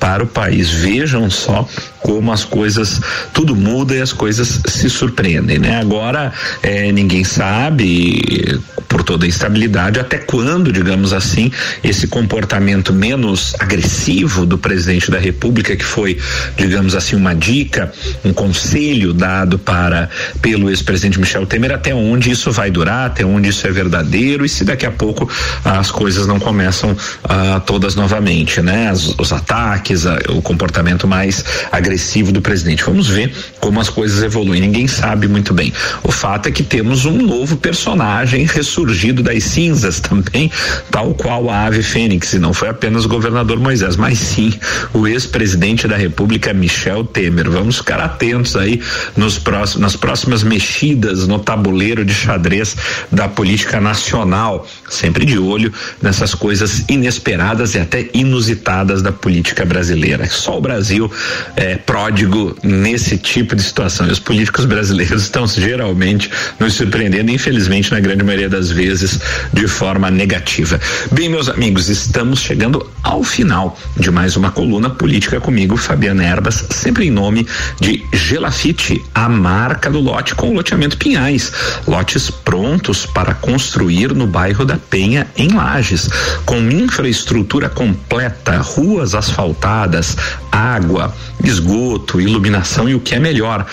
para 0.00 0.24
o 0.24 0.26
país. 0.26 0.70
Vejam 0.70 1.30
só 1.30 1.68
como 2.00 2.32
as 2.32 2.44
coisas 2.44 3.00
tudo 3.32 3.54
muda 3.54 3.94
e 3.94 4.00
as 4.00 4.12
coisas 4.12 4.60
se 4.66 4.90
surpreendem, 4.90 5.58
né? 5.58 5.80
Agora 5.80 6.32
é, 6.62 6.90
ninguém 6.90 7.24
sabe 7.24 8.60
por 8.88 9.02
toda 9.02 9.24
a 9.24 9.28
instabilidade 9.28 9.98
até 9.98 10.18
quando, 10.18 10.72
digamos 10.72 11.12
assim, 11.12 11.50
esse 11.82 12.06
comportamento 12.06 12.92
menos 12.92 13.54
agressivo 13.58 14.44
do 14.44 14.58
presidente 14.58 15.10
da 15.10 15.18
República 15.18 15.61
que 15.62 15.84
foi, 15.84 16.18
digamos 16.56 16.94
assim, 16.94 17.16
uma 17.16 17.34
dica, 17.34 17.92
um 18.24 18.32
conselho 18.32 19.12
dado 19.12 19.58
para 19.58 20.08
pelo 20.40 20.70
ex-presidente 20.70 21.18
Michel 21.18 21.46
Temer 21.46 21.72
até 21.72 21.94
onde 21.94 22.30
isso 22.30 22.50
vai 22.50 22.70
durar, 22.70 23.06
até 23.06 23.24
onde 23.24 23.48
isso 23.48 23.66
é 23.66 23.70
verdadeiro 23.70 24.44
e 24.44 24.48
se 24.48 24.64
daqui 24.64 24.86
a 24.86 24.90
pouco 24.90 25.28
as 25.64 25.90
coisas 25.90 26.26
não 26.26 26.38
começam 26.38 26.96
ah, 27.24 27.60
todas 27.64 27.94
novamente, 27.94 28.60
né? 28.60 28.88
As, 28.88 29.14
os 29.18 29.32
ataques, 29.32 30.06
a, 30.06 30.18
o 30.28 30.42
comportamento 30.42 31.06
mais 31.06 31.44
agressivo 31.70 32.32
do 32.32 32.42
presidente. 32.42 32.84
Vamos 32.84 33.08
ver 33.08 33.32
como 33.60 33.80
as 33.80 33.88
coisas 33.88 34.22
evoluem. 34.22 34.60
Ninguém 34.60 34.86
sabe 34.86 35.28
muito 35.28 35.54
bem. 35.54 35.72
O 36.02 36.10
fato 36.10 36.48
é 36.48 36.52
que 36.52 36.62
temos 36.62 37.04
um 37.04 37.18
novo 37.22 37.56
personagem 37.56 38.44
ressurgido 38.44 39.22
das 39.22 39.44
cinzas 39.44 40.00
também, 40.00 40.50
tal 40.90 41.14
qual 41.14 41.50
a 41.50 41.66
ave 41.66 41.82
fênix. 41.82 42.32
E 42.32 42.38
não 42.38 42.52
foi 42.52 42.68
apenas 42.68 43.04
o 43.04 43.08
governador 43.08 43.58
Moisés, 43.58 43.96
mas 43.96 44.18
sim 44.18 44.52
o 44.92 45.06
ex-presidente 45.06 45.51
da 45.88 45.96
República, 45.96 46.52
Michel 46.52 47.04
Temer. 47.04 47.50
Vamos 47.50 47.78
ficar 47.78 48.00
atentos 48.00 48.56
aí 48.56 48.80
nos 49.16 49.38
próximos, 49.38 49.82
nas 49.82 49.96
próximas 49.96 50.42
mexidas 50.42 51.26
no 51.26 51.38
tabuleiro 51.38 52.04
de 52.04 52.14
xadrez 52.14 52.76
da 53.10 53.28
política 53.28 53.80
nacional, 53.80 54.66
sempre 54.88 55.24
de 55.24 55.38
olho 55.38 55.72
nessas 56.00 56.34
coisas 56.34 56.84
inesperadas 56.88 57.74
e 57.74 57.78
até 57.78 58.08
inusitadas 58.14 59.02
da 59.02 59.12
política 59.12 59.64
brasileira. 59.64 60.28
Só 60.28 60.58
o 60.58 60.60
Brasil 60.60 61.10
é, 61.56 61.76
pródigo 61.76 62.56
nesse 62.62 63.16
tipo 63.18 63.54
de 63.56 63.62
situação. 63.62 64.06
E 64.06 64.10
os 64.10 64.18
políticos 64.18 64.64
brasileiros 64.64 65.22
estão 65.22 65.46
geralmente 65.46 66.30
nos 66.58 66.74
surpreendendo, 66.74 67.30
infelizmente, 67.30 67.90
na 67.92 68.00
grande 68.00 68.24
maioria 68.24 68.48
das 68.48 68.70
vezes, 68.70 69.20
de 69.52 69.66
forma 69.66 70.10
negativa. 70.10 70.80
Bem, 71.10 71.28
meus 71.28 71.48
amigos, 71.48 71.88
estamos 71.88 72.40
chegando 72.40 72.88
ao 73.02 73.22
final 73.22 73.78
de 73.96 74.10
mais 74.10 74.36
uma 74.36 74.50
coluna 74.50 74.90
comigo, 75.40 75.76
Fabiana 75.76 76.24
Erbas, 76.24 76.64
sempre 76.70 77.06
em 77.06 77.10
nome 77.10 77.46
de 77.80 78.04
Gelafite, 78.12 79.02
a 79.14 79.28
marca 79.28 79.90
do 79.90 80.00
lote 80.00 80.34
com 80.34 80.54
loteamento 80.54 80.96
Pinhais. 80.96 81.52
Lotes 81.86 82.30
prontos 82.30 83.06
para 83.06 83.34
construir 83.34 84.14
no 84.14 84.26
bairro 84.26 84.64
da 84.64 84.76
Penha, 84.76 85.26
em 85.36 85.48
Lages, 85.48 86.08
com 86.44 86.58
infraestrutura 86.70 87.68
completa, 87.68 88.58
ruas 88.58 89.14
asfaltadas, 89.14 90.16
água, 90.50 91.14
esgoto, 91.42 92.20
iluminação 92.20 92.88
e 92.88 92.94
o 92.94 93.00
que 93.00 93.14
é 93.14 93.18
melhor, 93.18 93.66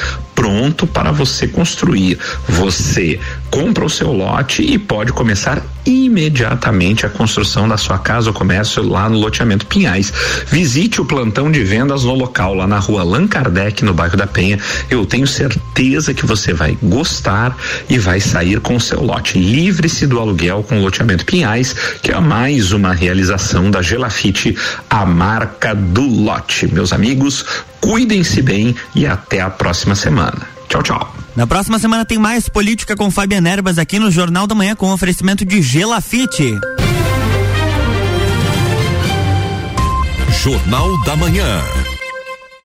pronto 0.49 0.87
para 0.87 1.11
você 1.11 1.47
construir. 1.47 2.17
Você 2.47 3.19
compra 3.51 3.85
o 3.85 3.89
seu 3.89 4.11
lote 4.11 4.63
e 4.63 4.79
pode 4.79 5.13
começar 5.13 5.61
imediatamente 5.85 7.05
a 7.05 7.09
construção 7.09 7.67
da 7.67 7.77
sua 7.77 7.99
casa 7.99 8.29
ou 8.29 8.33
comércio 8.33 8.81
lá 8.81 9.07
no 9.07 9.19
loteamento 9.19 9.67
Pinhais. 9.67 10.11
Visite 10.47 10.99
o 10.99 11.05
plantão 11.05 11.51
de 11.51 11.63
vendas 11.63 12.03
no 12.03 12.15
local, 12.15 12.55
lá 12.55 12.65
na 12.65 12.79
rua 12.79 13.01
Allan 13.01 13.27
Kardec, 13.27 13.83
no 13.83 13.93
bairro 13.93 14.17
da 14.17 14.25
Penha. 14.25 14.59
Eu 14.89 15.05
tenho 15.05 15.27
certeza 15.27 16.15
que 16.15 16.25
você 16.25 16.51
vai 16.51 16.75
gostar 16.81 17.55
e 17.87 17.99
vai 17.99 18.19
sair 18.19 18.59
com 18.59 18.75
o 18.75 18.81
seu 18.81 19.03
lote. 19.03 19.37
Livre-se 19.37 20.07
do 20.07 20.19
aluguel 20.19 20.63
com 20.67 20.79
o 20.79 20.81
loteamento 20.81 21.25
Pinhais, 21.25 21.75
que 22.01 22.11
é 22.11 22.19
mais 22.19 22.71
uma 22.71 22.91
realização 22.91 23.69
da 23.69 23.83
Gelafite, 23.83 24.57
a 24.89 25.05
marca 25.05 25.75
do 25.75 26.07
lote. 26.07 26.67
Meus 26.67 26.91
amigos, 26.91 27.45
cuidem-se 27.81 28.41
bem 28.41 28.75
e 28.95 29.05
até 29.05 29.41
a 29.41 29.49
próxima 29.49 29.95
semana. 29.95 30.47
Tchau, 30.67 30.83
tchau. 30.83 31.15
Na 31.35 31.47
próxima 31.47 31.79
semana 31.79 32.05
tem 32.05 32.17
mais 32.17 32.49
política 32.49 32.95
com 32.95 33.09
Fabiana 33.09 33.49
Erbas 33.49 33.77
aqui 33.77 33.97
no 33.97 34.11
Jornal 34.11 34.45
da 34.45 34.53
Manhã 34.53 34.75
com 34.75 34.91
oferecimento 34.91 35.45
de 35.45 35.61
Gelafite. 35.61 36.59
Jornal 40.41 41.03
da 41.03 41.15
Manhã. 41.15 41.61